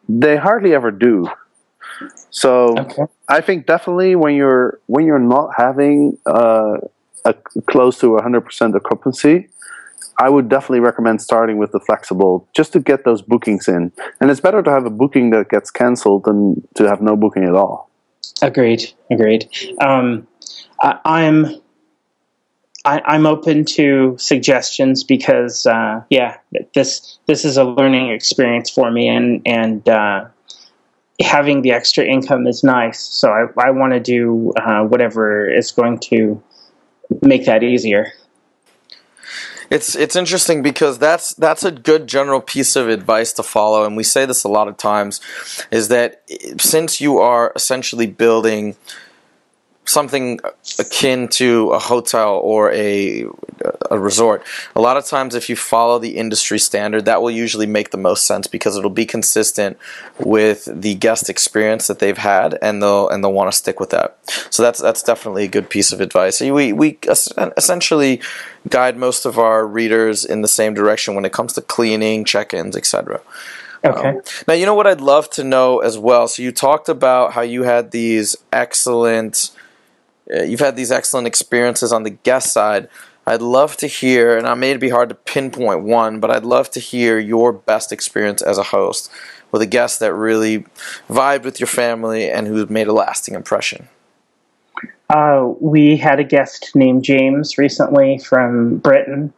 they 0.10 0.38
hardly 0.38 0.74
ever 0.74 0.92
do. 0.92 1.28
So 2.30 2.78
Okay. 2.78 3.04
I 3.28 3.42
think 3.42 3.66
definitely 3.66 4.16
when 4.16 4.36
you're 4.36 4.80
when 4.88 5.06
you're 5.06 5.20
not 5.20 5.52
having 5.58 6.18
uh, 6.26 6.78
a 7.26 7.34
close 7.68 8.00
to 8.00 8.08
100% 8.08 8.76
occupancy, 8.76 9.48
I 10.20 10.30
would 10.30 10.50
definitely 10.50 10.82
recommend 10.82 11.22
starting 11.22 11.58
with 11.58 11.72
the 11.72 11.80
flexible 11.80 12.48
just 12.56 12.74
to 12.74 12.80
get 12.80 13.06
those 13.06 13.22
bookings 13.22 13.68
in. 13.68 13.92
And 14.20 14.30
it's 14.32 14.40
better 14.40 14.62
to 14.62 14.70
have 14.70 14.86
a 14.86 14.90
booking 14.90 15.30
that 15.32 15.50
gets 15.50 15.72
cancelled 15.72 16.26
than 16.26 16.68
to 16.76 16.88
have 16.88 17.02
no 17.02 17.16
booking 17.16 17.44
at 17.44 17.56
all. 17.56 17.90
Agreed. 18.42 18.92
Agreed. 19.10 19.50
Um, 19.82 20.28
I, 20.80 21.00
I'm 21.06 21.62
I, 22.84 23.02
I'm 23.06 23.28
open 23.28 23.66
to 23.66 24.16
suggestions 24.18 25.04
because 25.04 25.66
uh, 25.66 26.02
yeah, 26.10 26.38
this 26.74 27.20
this 27.28 27.46
is 27.46 27.58
a 27.58 27.64
learning 27.64 28.10
experience 28.10 28.70
for 28.70 28.90
me, 28.92 29.08
and 29.08 29.42
and 29.46 29.88
uh, 29.88 30.26
having 31.22 31.62
the 31.62 31.72
extra 31.72 32.04
income 32.04 32.48
is 32.48 32.64
nice. 32.64 33.00
So 33.00 33.30
I, 33.30 33.68
I 33.68 33.72
want 33.72 33.94
to 33.94 34.00
do 34.00 34.54
uh, 34.58 34.84
whatever 34.84 35.50
is 35.50 35.72
going 35.72 36.00
to 36.00 36.42
make 37.22 37.46
that 37.46 37.64
easier. 37.64 38.14
It's 39.70 39.96
it's 39.96 40.18
interesting 40.18 40.62
because 40.62 41.00
that's 41.00 41.34
that's 41.36 41.64
a 41.64 41.72
good 41.72 42.06
general 42.06 42.42
piece 42.42 42.76
of 42.76 42.90
advice 42.90 43.32
to 43.34 43.44
follow, 43.44 43.86
and 43.86 43.96
we 43.96 44.04
say 44.04 44.26
this 44.26 44.44
a 44.44 44.50
lot 44.50 44.68
of 44.68 44.76
times, 44.76 45.22
is 45.72 45.88
that 45.88 46.24
since 46.58 47.00
you 47.00 47.20
are 47.20 47.54
essentially 47.56 48.06
building 48.06 48.76
something 49.86 50.40
akin 50.80 51.28
to 51.28 51.72
a 51.72 51.80
hotel 51.80 52.36
or 52.36 52.72
a 52.72 53.26
a 53.90 54.00
resort. 54.00 54.44
A 54.76 54.82
lot 54.82 54.98
of 54.98 55.06
times, 55.06 55.36
if 55.36 55.50
you 55.50 55.56
follow 55.56 56.00
the 56.00 56.18
industry 56.18 56.60
standard, 56.60 57.06
that 57.06 57.22
will 57.22 57.32
usually 57.32 57.66
make 57.66 57.92
the 57.92 57.98
most 57.98 58.26
sense 58.26 58.48
because 58.48 58.78
it'll 58.78 58.90
be 58.90 59.06
consistent 59.06 59.78
with 60.20 60.68
the 60.72 60.96
guest 60.96 61.30
experience 61.30 61.88
that 61.88 62.00
they've 62.00 62.18
had, 62.18 62.58
and 62.62 62.82
they'll 62.82 63.10
and 63.10 63.24
they'll 63.24 63.34
want 63.34 63.52
to 63.52 63.58
stick 63.58 63.80
with 63.80 63.90
that. 63.90 64.18
So 64.50 64.64
that's 64.64 64.80
that's 64.80 65.04
definitely 65.04 65.46
a 65.46 65.50
good 65.50 65.70
piece 65.70 65.92
of 65.92 66.02
advice. 66.02 66.42
We 66.42 66.74
we 66.74 66.98
essentially 67.58 68.22
guide 68.70 68.98
most 68.98 69.26
of 69.26 69.40
our 69.40 69.66
readers 69.66 70.24
in 70.24 70.42
the 70.42 70.48
same 70.48 70.74
direction 70.74 71.16
when 71.16 71.26
it 71.26 71.34
comes 71.34 71.54
to 71.54 71.62
cleaning, 71.62 72.26
check-ins, 72.26 72.76
etc. 72.76 73.22
Okay. 73.84 74.10
Um, 74.10 74.22
now, 74.48 74.54
you 74.54 74.66
know 74.66 74.76
what 74.76 74.88
I'd 74.88 75.02
love 75.02 75.30
to 75.32 75.44
know 75.44 75.80
as 75.80 75.98
well. 75.98 76.28
So 76.28 76.44
you 76.44 76.52
talked 76.52 76.88
about 76.90 77.34
how 77.34 77.42
you 77.42 77.64
had 77.64 77.92
these 77.92 78.36
excellent, 78.54 79.52
you've 80.32 80.60
had 80.60 80.76
these 80.76 80.92
excellent 80.92 81.28
experiences 81.28 81.92
on 81.92 82.04
the 82.04 82.10
guest 82.10 82.52
side. 82.52 82.90
I'd 83.28 83.42
love 83.42 83.78
to 83.78 83.88
hear, 83.88 84.38
and 84.38 84.48
I 84.48 84.56
may 84.56 84.76
be 84.78 84.90
hard 84.90 85.10
to 85.10 85.16
pinpoint 85.16 85.84
one, 85.84 86.20
but 86.20 86.32
I'd 86.32 86.44
love 86.44 86.72
to 86.72 86.80
hear 86.80 87.20
your 87.20 87.54
best 87.54 87.92
experience 87.92 88.42
as 88.42 88.58
a 88.58 88.64
host 88.64 89.12
with 89.52 89.62
a 89.62 89.68
guest 89.68 90.00
that 90.00 90.14
really 90.14 90.66
vibed 91.10 91.44
with 91.44 91.60
your 91.60 91.68
family 91.68 92.30
and 92.30 92.48
who 92.48 92.66
made 92.68 92.88
a 92.88 92.94
lasting 92.94 93.36
impression. 93.36 93.88
Uh, 95.10 95.52
we 95.60 95.98
had 95.98 96.20
a 96.20 96.24
guest 96.24 96.72
named 96.74 97.04
James 97.04 97.58
recently 97.58 98.18
from 98.18 98.78
Britain, 98.78 99.34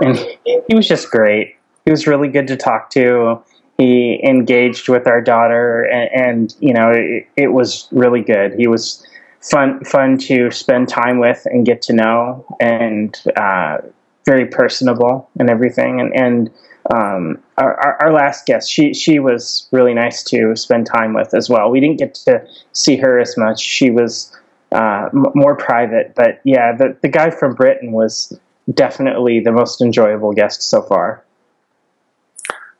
and 0.00 0.18
he 0.46 0.74
was 0.74 0.88
just 0.88 1.10
great. 1.10 1.56
He 1.84 1.90
was 1.90 2.06
really 2.06 2.28
good 2.28 2.46
to 2.48 2.56
talk 2.56 2.90
to. 2.90 3.40
He 3.76 4.20
engaged 4.24 4.88
with 4.88 5.06
our 5.06 5.20
daughter, 5.20 5.82
and, 5.84 6.10
and 6.12 6.56
you 6.58 6.72
know, 6.72 6.90
it, 6.90 7.26
it 7.36 7.48
was 7.48 7.86
really 7.92 8.22
good. 8.22 8.54
He 8.58 8.66
was 8.66 9.06
fun, 9.40 9.84
fun 9.84 10.18
to 10.18 10.50
spend 10.50 10.88
time 10.88 11.18
with 11.18 11.46
and 11.46 11.64
get 11.64 11.82
to 11.82 11.92
know, 11.92 12.44
and 12.60 13.20
uh, 13.36 13.78
very 14.26 14.46
personable 14.46 15.28
and 15.38 15.48
everything. 15.50 16.00
And, 16.00 16.14
and 16.14 16.50
um, 16.92 17.42
our, 17.58 17.74
our, 17.74 18.02
our 18.02 18.12
last 18.12 18.46
guest, 18.46 18.70
she 18.70 18.94
she 18.94 19.18
was 19.18 19.68
really 19.70 19.94
nice 19.94 20.22
to 20.24 20.56
spend 20.56 20.86
time 20.86 21.14
with 21.14 21.34
as 21.34 21.48
well. 21.48 21.70
We 21.70 21.80
didn't 21.80 21.98
get 21.98 22.14
to 22.26 22.46
see 22.72 22.96
her 22.96 23.18
as 23.20 23.36
much. 23.36 23.60
She 23.60 23.90
was 23.90 24.34
uh, 24.72 25.08
m- 25.12 25.32
more 25.34 25.56
private. 25.56 26.14
But 26.14 26.40
yeah, 26.44 26.76
the, 26.76 26.96
the 27.02 27.08
guy 27.08 27.30
from 27.30 27.54
Britain 27.54 27.92
was 27.92 28.38
definitely 28.72 29.40
the 29.40 29.52
most 29.52 29.80
enjoyable 29.80 30.32
guest 30.32 30.62
so 30.62 30.82
far. 30.82 31.24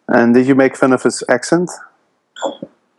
And 0.08 0.34
did 0.34 0.46
you 0.46 0.54
make 0.54 0.76
fun 0.76 0.92
of 0.92 1.02
his 1.02 1.22
accent? 1.28 1.70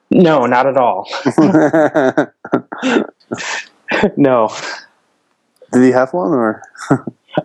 No, 0.10 0.46
not 0.46 0.66
at 0.68 0.78
all. 0.78 1.08
no. 4.18 4.50
Did 5.74 5.84
he 5.84 5.92
have 5.92 6.14
one 6.14 6.32
or? 6.32 6.62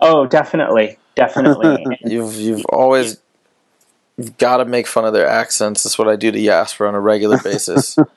Oh, 0.00 0.26
definitely, 0.26 0.98
definitely. 1.14 1.84
You've 2.04 2.34
you've 2.34 2.64
always 2.66 3.18
you've 4.16 4.36
got 4.38 4.56
to 4.58 4.64
make 4.64 4.86
fun 4.86 5.04
of 5.04 5.12
their 5.12 5.28
accents. 5.28 5.84
That's 5.84 5.98
what 5.98 6.08
I 6.08 6.16
do 6.16 6.30
to 6.32 6.42
Jasper 6.42 6.86
on 6.86 6.94
a 6.94 7.00
regular 7.00 7.38
basis. 7.38 7.96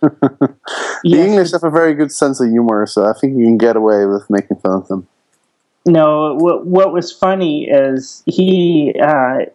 The 1.02 1.10
Yes. 1.12 1.28
English 1.28 1.52
have 1.54 1.64
a 1.64 1.70
very 1.70 1.94
good 1.94 2.12
sense 2.12 2.42
of 2.42 2.50
humor, 2.50 2.86
so 2.86 3.06
I 3.06 3.14
think 3.14 3.38
you 3.38 3.46
can 3.46 3.58
get 3.58 3.78
away 3.78 4.06
with 4.06 4.30
making 4.30 4.58
fun 4.58 4.74
of 4.74 4.88
them. 4.90 5.08
No, 5.86 6.36
what, 6.36 6.66
what 6.66 6.92
was 6.92 7.10
funny 7.12 7.70
is 7.70 8.22
he, 8.26 8.94
uh, 9.02 9.46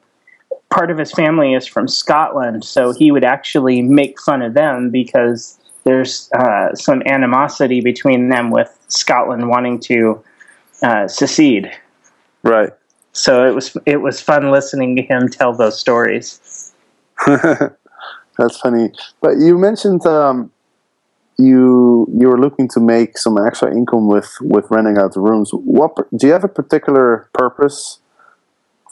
part 0.70 0.90
of 0.90 0.96
his 0.96 1.12
family 1.12 1.52
is 1.52 1.66
from 1.66 1.86
Scotland, 1.86 2.64
so 2.64 2.92
he 2.92 3.12
would 3.12 3.24
actually 3.24 3.82
make 3.82 4.18
fun 4.20 4.40
of 4.40 4.54
them 4.54 4.88
because 4.90 5.58
there's 5.84 6.30
uh, 6.32 6.74
some 6.74 7.02
animosity 7.06 7.80
between 7.80 8.28
them 8.28 8.50
with 8.50 8.76
Scotland 8.88 9.48
wanting 9.48 9.78
to 9.80 10.22
uh, 10.82 11.06
secede. 11.08 11.70
Right. 12.42 12.70
So 13.12 13.46
it 13.46 13.54
was 13.54 13.76
it 13.86 14.00
was 14.02 14.20
fun 14.20 14.50
listening 14.50 14.96
to 14.96 15.02
him 15.02 15.28
tell 15.28 15.52
those 15.52 15.78
stories. 15.78 16.72
That's 17.26 18.58
funny. 18.60 18.90
But 19.20 19.38
you 19.38 19.56
mentioned 19.56 20.04
um, 20.04 20.50
you 21.38 22.08
you 22.12 22.28
were 22.28 22.40
looking 22.40 22.68
to 22.70 22.80
make 22.80 23.16
some 23.18 23.38
extra 23.38 23.72
income 23.72 24.08
with 24.08 24.30
with 24.40 24.66
renting 24.70 24.98
out 24.98 25.14
the 25.14 25.20
rooms. 25.20 25.50
What 25.52 25.94
do 26.16 26.26
you 26.26 26.32
have 26.32 26.44
a 26.44 26.48
particular 26.48 27.28
purpose 27.32 28.00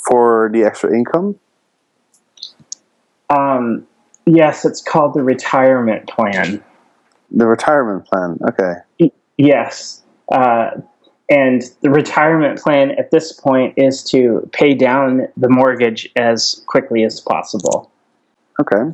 for 0.06 0.50
the 0.52 0.62
extra 0.62 0.94
income? 0.94 1.36
Um, 3.28 3.86
yes, 4.26 4.64
it's 4.64 4.82
called 4.82 5.14
the 5.14 5.22
retirement 5.22 6.08
plan. 6.08 6.62
The 7.34 7.46
retirement 7.46 8.06
plan. 8.06 8.38
Okay. 8.48 9.10
Yes. 9.38 10.02
Uh, 10.30 10.70
and 11.30 11.62
the 11.80 11.90
retirement 11.90 12.60
plan 12.60 12.90
at 12.92 13.10
this 13.10 13.32
point 13.32 13.74
is 13.76 14.02
to 14.04 14.48
pay 14.52 14.74
down 14.74 15.28
the 15.36 15.48
mortgage 15.48 16.10
as 16.16 16.62
quickly 16.66 17.04
as 17.04 17.20
possible. 17.20 17.90
Okay. 18.60 18.92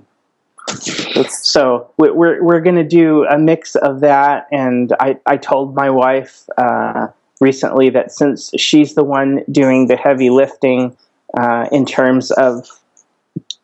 That's 1.14 1.50
So 1.50 1.90
we- 1.98 2.10
we're, 2.10 2.42
we're 2.42 2.60
going 2.60 2.76
to 2.76 2.84
do 2.84 3.24
a 3.24 3.38
mix 3.38 3.74
of 3.74 4.00
that. 4.00 4.46
And 4.52 4.92
I, 5.00 5.18
I 5.26 5.36
told 5.36 5.74
my 5.74 5.90
wife 5.90 6.44
uh, 6.58 7.08
recently 7.40 7.90
that 7.90 8.12
since 8.12 8.50
she's 8.56 8.94
the 8.94 9.04
one 9.04 9.42
doing 9.50 9.88
the 9.88 9.96
heavy 9.96 10.30
lifting 10.30 10.96
uh, 11.36 11.66
in 11.72 11.86
terms 11.86 12.30
of 12.32 12.68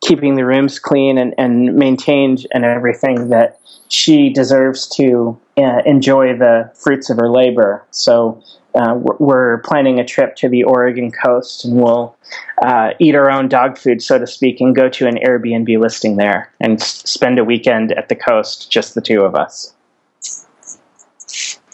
keeping 0.05 0.35
the 0.35 0.45
rooms 0.45 0.77
clean 0.79 1.17
and, 1.17 1.33
and 1.37 1.75
maintained 1.75 2.45
and 2.53 2.63
everything, 2.63 3.29
that 3.29 3.59
she 3.89 4.29
deserves 4.29 4.87
to 4.97 5.37
uh, 5.57 5.81
enjoy 5.85 6.37
the 6.37 6.71
fruits 6.75 7.09
of 7.09 7.17
her 7.17 7.29
labor. 7.29 7.83
So 7.91 8.41
uh, 8.75 8.93
we're- 9.19 9.59
planning 9.63 9.99
a 9.99 10.05
trip 10.05 10.35
to 10.35 10.49
the 10.49 10.63
Oregon 10.63 11.11
coast, 11.11 11.65
and 11.65 11.81
we'll 11.81 12.15
uh, 12.61 12.91
eat 12.99 13.15
our 13.15 13.31
own 13.31 13.47
dog 13.47 13.77
food, 13.77 14.01
so 14.01 14.19
to 14.19 14.27
speak, 14.27 14.59
and 14.61 14.75
go 14.75 14.89
to 14.89 15.07
an 15.07 15.15
Airbnb 15.25 15.79
listing 15.79 16.17
there 16.17 16.51
and 16.59 16.79
s- 16.79 17.01
spend 17.09 17.39
a 17.39 17.43
weekend 17.43 17.93
at 17.93 18.09
the 18.09 18.15
coast, 18.15 18.69
just 18.69 18.93
the 18.93 19.01
two 19.01 19.21
of 19.21 19.33
us. 19.33 19.73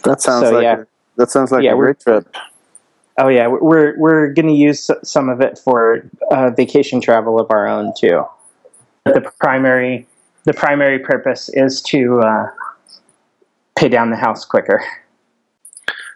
that 0.04 0.20
sounds 0.22 0.46
So, 0.48 0.54
like 0.54 0.62
yeah. 0.62 0.80
a, 0.82 0.86
that 1.16 1.30
sounds 1.30 1.50
like 1.52 1.64
Yeah, 1.64 1.72
a 1.72 1.76
great 1.76 2.00
trip. 2.00 2.26
Oh 3.22 3.28
yeah, 3.28 3.46
we're 3.46 3.96
we're 3.98 4.32
going 4.32 4.48
to 4.48 4.52
use 4.52 4.90
some 5.04 5.28
of 5.28 5.40
it 5.40 5.56
for 5.56 6.10
uh, 6.32 6.50
vacation 6.50 7.00
travel 7.00 7.38
of 7.38 7.52
our 7.52 7.68
own 7.68 7.92
too. 7.96 8.24
The 9.04 9.32
primary 9.38 10.08
the 10.42 10.52
primary 10.52 10.98
purpose 10.98 11.48
is 11.52 11.80
to 11.82 12.18
uh, 12.18 12.46
pay 13.78 13.88
down 13.88 14.10
the 14.10 14.16
house 14.16 14.44
quicker. 14.44 14.82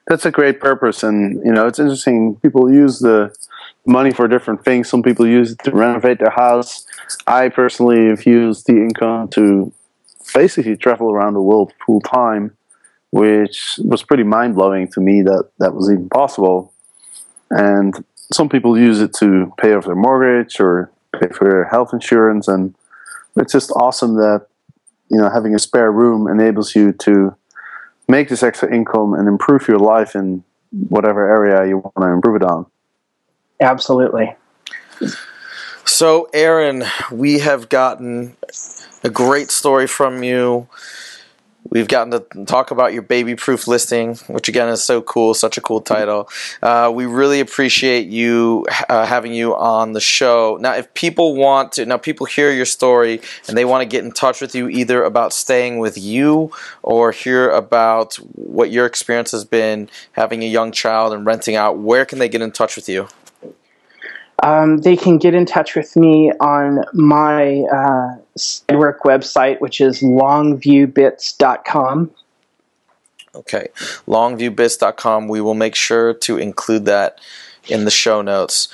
That's 0.08 0.26
a 0.26 0.32
great 0.32 0.58
purpose, 0.58 1.04
and 1.04 1.40
you 1.46 1.52
know 1.52 1.68
it's 1.68 1.78
interesting. 1.78 2.34
People 2.42 2.72
use 2.72 2.98
the 2.98 3.32
money 3.86 4.10
for 4.10 4.26
different 4.26 4.64
things. 4.64 4.88
Some 4.88 5.04
people 5.04 5.28
use 5.28 5.52
it 5.52 5.60
to 5.62 5.70
renovate 5.70 6.18
their 6.18 6.34
house. 6.34 6.86
I 7.28 7.50
personally 7.50 8.08
have 8.08 8.26
used 8.26 8.66
the 8.66 8.78
income 8.78 9.28
to 9.28 9.72
basically 10.34 10.76
travel 10.76 11.12
around 11.12 11.34
the 11.34 11.40
world 11.40 11.72
full 11.86 12.00
time 12.00 12.56
which 13.10 13.78
was 13.84 14.02
pretty 14.02 14.24
mind 14.24 14.54
blowing 14.54 14.88
to 14.88 15.00
me 15.00 15.22
that 15.22 15.48
that 15.58 15.74
was 15.74 15.90
even 15.90 16.08
possible. 16.08 16.74
And 17.50 18.04
some 18.32 18.48
people 18.48 18.78
use 18.78 19.00
it 19.00 19.12
to 19.14 19.52
pay 19.58 19.74
off 19.74 19.86
their 19.86 19.94
mortgage 19.94 20.60
or 20.60 20.90
pay 21.20 21.28
for 21.28 21.48
their 21.48 21.64
health 21.64 21.92
insurance, 21.92 22.48
and 22.48 22.74
it's 23.36 23.52
just 23.52 23.70
awesome 23.72 24.16
that 24.16 24.46
you 25.08 25.18
know 25.18 25.30
having 25.30 25.54
a 25.54 25.58
spare 25.58 25.92
room 25.92 26.26
enables 26.26 26.74
you 26.74 26.92
to 26.92 27.36
make 28.08 28.28
this 28.28 28.42
extra 28.42 28.72
income 28.74 29.14
and 29.14 29.28
improve 29.28 29.68
your 29.68 29.78
life 29.78 30.14
in 30.14 30.42
whatever 30.88 31.28
area 31.28 31.68
you 31.68 31.78
want 31.78 31.96
to 31.96 32.06
improve 32.06 32.36
it 32.36 32.42
on. 32.42 32.66
Absolutely. 33.60 34.34
So, 35.84 36.28
Aaron, 36.32 36.84
we 37.10 37.38
have 37.38 37.68
gotten 37.68 38.36
a 39.04 39.10
great 39.10 39.50
story 39.50 39.86
from 39.86 40.22
you. 40.22 40.68
We've 41.70 41.88
gotten 41.88 42.10
to 42.12 42.44
talk 42.44 42.70
about 42.70 42.92
your 42.92 43.02
baby 43.02 43.34
proof 43.34 43.66
listing, 43.66 44.16
which 44.28 44.48
again 44.48 44.68
is 44.68 44.82
so 44.82 45.02
cool, 45.02 45.34
such 45.34 45.58
a 45.58 45.60
cool 45.60 45.80
title. 45.80 46.28
Uh, 46.62 46.92
we 46.94 47.06
really 47.06 47.40
appreciate 47.40 48.06
you 48.06 48.66
uh, 48.88 49.06
having 49.06 49.34
you 49.34 49.56
on 49.56 49.92
the 49.92 50.00
show. 50.00 50.58
Now, 50.60 50.74
if 50.74 50.92
people 50.94 51.34
want 51.34 51.72
to, 51.72 51.86
now 51.86 51.96
people 51.96 52.26
hear 52.26 52.50
your 52.50 52.66
story 52.66 53.20
and 53.48 53.56
they 53.56 53.64
want 53.64 53.82
to 53.82 53.86
get 53.86 54.04
in 54.04 54.12
touch 54.12 54.40
with 54.40 54.54
you 54.54 54.68
either 54.68 55.02
about 55.02 55.32
staying 55.32 55.78
with 55.78 55.98
you 55.98 56.52
or 56.82 57.12
hear 57.12 57.50
about 57.50 58.14
what 58.34 58.70
your 58.70 58.86
experience 58.86 59.32
has 59.32 59.44
been 59.44 59.88
having 60.12 60.42
a 60.42 60.46
young 60.46 60.72
child 60.72 61.12
and 61.12 61.26
renting 61.26 61.56
out, 61.56 61.78
where 61.78 62.04
can 62.04 62.18
they 62.18 62.28
get 62.28 62.42
in 62.42 62.52
touch 62.52 62.76
with 62.76 62.88
you? 62.88 63.08
Um, 64.42 64.78
they 64.78 64.96
can 64.96 65.18
get 65.18 65.34
in 65.34 65.46
touch 65.46 65.74
with 65.74 65.96
me 65.96 66.30
on 66.40 66.84
my 66.92 67.62
uh, 67.62 68.16
Sidework 68.36 68.98
website, 69.00 69.60
which 69.60 69.80
is 69.80 70.02
longviewbits.com. 70.02 72.10
Okay, 73.34 73.68
longviewbits.com. 74.06 75.28
We 75.28 75.40
will 75.40 75.54
make 75.54 75.74
sure 75.74 76.12
to 76.14 76.38
include 76.38 76.84
that 76.86 77.18
in 77.68 77.84
the 77.84 77.90
show 77.90 78.22
notes. 78.22 78.68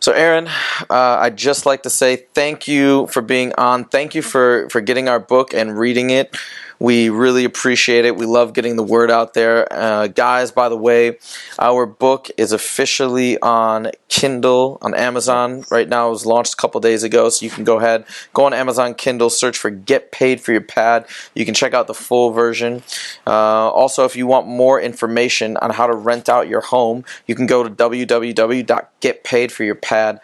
So, 0.00 0.12
Aaron, 0.12 0.48
uh, 0.90 1.18
I'd 1.20 1.36
just 1.36 1.66
like 1.66 1.82
to 1.84 1.90
say 1.90 2.16
thank 2.34 2.68
you 2.68 3.06
for 3.06 3.22
being 3.22 3.54
on. 3.54 3.84
Thank 3.84 4.14
you 4.14 4.22
for, 4.22 4.68
for 4.70 4.80
getting 4.80 5.08
our 5.08 5.20
book 5.20 5.54
and 5.54 5.78
reading 5.78 6.10
it. 6.10 6.36
We 6.78 7.08
really 7.08 7.44
appreciate 7.44 8.04
it. 8.04 8.16
We 8.16 8.26
love 8.26 8.52
getting 8.52 8.76
the 8.76 8.82
word 8.82 9.10
out 9.10 9.34
there. 9.34 9.66
Uh, 9.72 10.08
guys, 10.08 10.50
by 10.50 10.68
the 10.68 10.76
way, 10.76 11.18
our 11.58 11.86
book 11.86 12.28
is 12.36 12.52
officially 12.52 13.38
on 13.40 13.92
Kindle 14.08 14.78
on 14.82 14.94
Amazon 14.94 15.64
right 15.70 15.88
now. 15.88 16.08
It 16.08 16.10
was 16.10 16.26
launched 16.26 16.54
a 16.54 16.56
couple 16.56 16.80
days 16.80 17.02
ago, 17.02 17.28
so 17.28 17.44
you 17.44 17.50
can 17.50 17.64
go 17.64 17.78
ahead, 17.78 18.04
go 18.32 18.44
on 18.44 18.54
Amazon 18.54 18.94
Kindle, 18.94 19.30
search 19.30 19.58
for 19.58 19.70
Get 19.70 20.12
Paid 20.12 20.40
for 20.40 20.52
Your 20.52 20.60
Pad. 20.60 21.06
You 21.34 21.44
can 21.44 21.54
check 21.54 21.74
out 21.74 21.86
the 21.86 21.94
full 21.94 22.30
version. 22.30 22.82
Uh, 23.26 23.70
also, 23.70 24.04
if 24.04 24.16
you 24.16 24.26
want 24.26 24.46
more 24.46 24.80
information 24.80 25.56
on 25.58 25.70
how 25.70 25.86
to 25.86 25.94
rent 25.94 26.28
out 26.28 26.48
your 26.48 26.60
home, 26.60 27.04
you 27.26 27.34
can 27.34 27.46
go 27.46 27.62
to 27.62 27.70
www.getpaidforyourpad.com. 27.70 30.20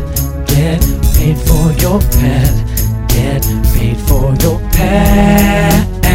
Get 0.47 0.79
paid 1.15 1.37
for 1.37 1.73
your 1.81 1.99
pad. 1.99 2.65
Get 3.09 3.43
paid 3.73 3.97
for 4.07 4.33
your 4.41 4.59
pad. 4.71 5.96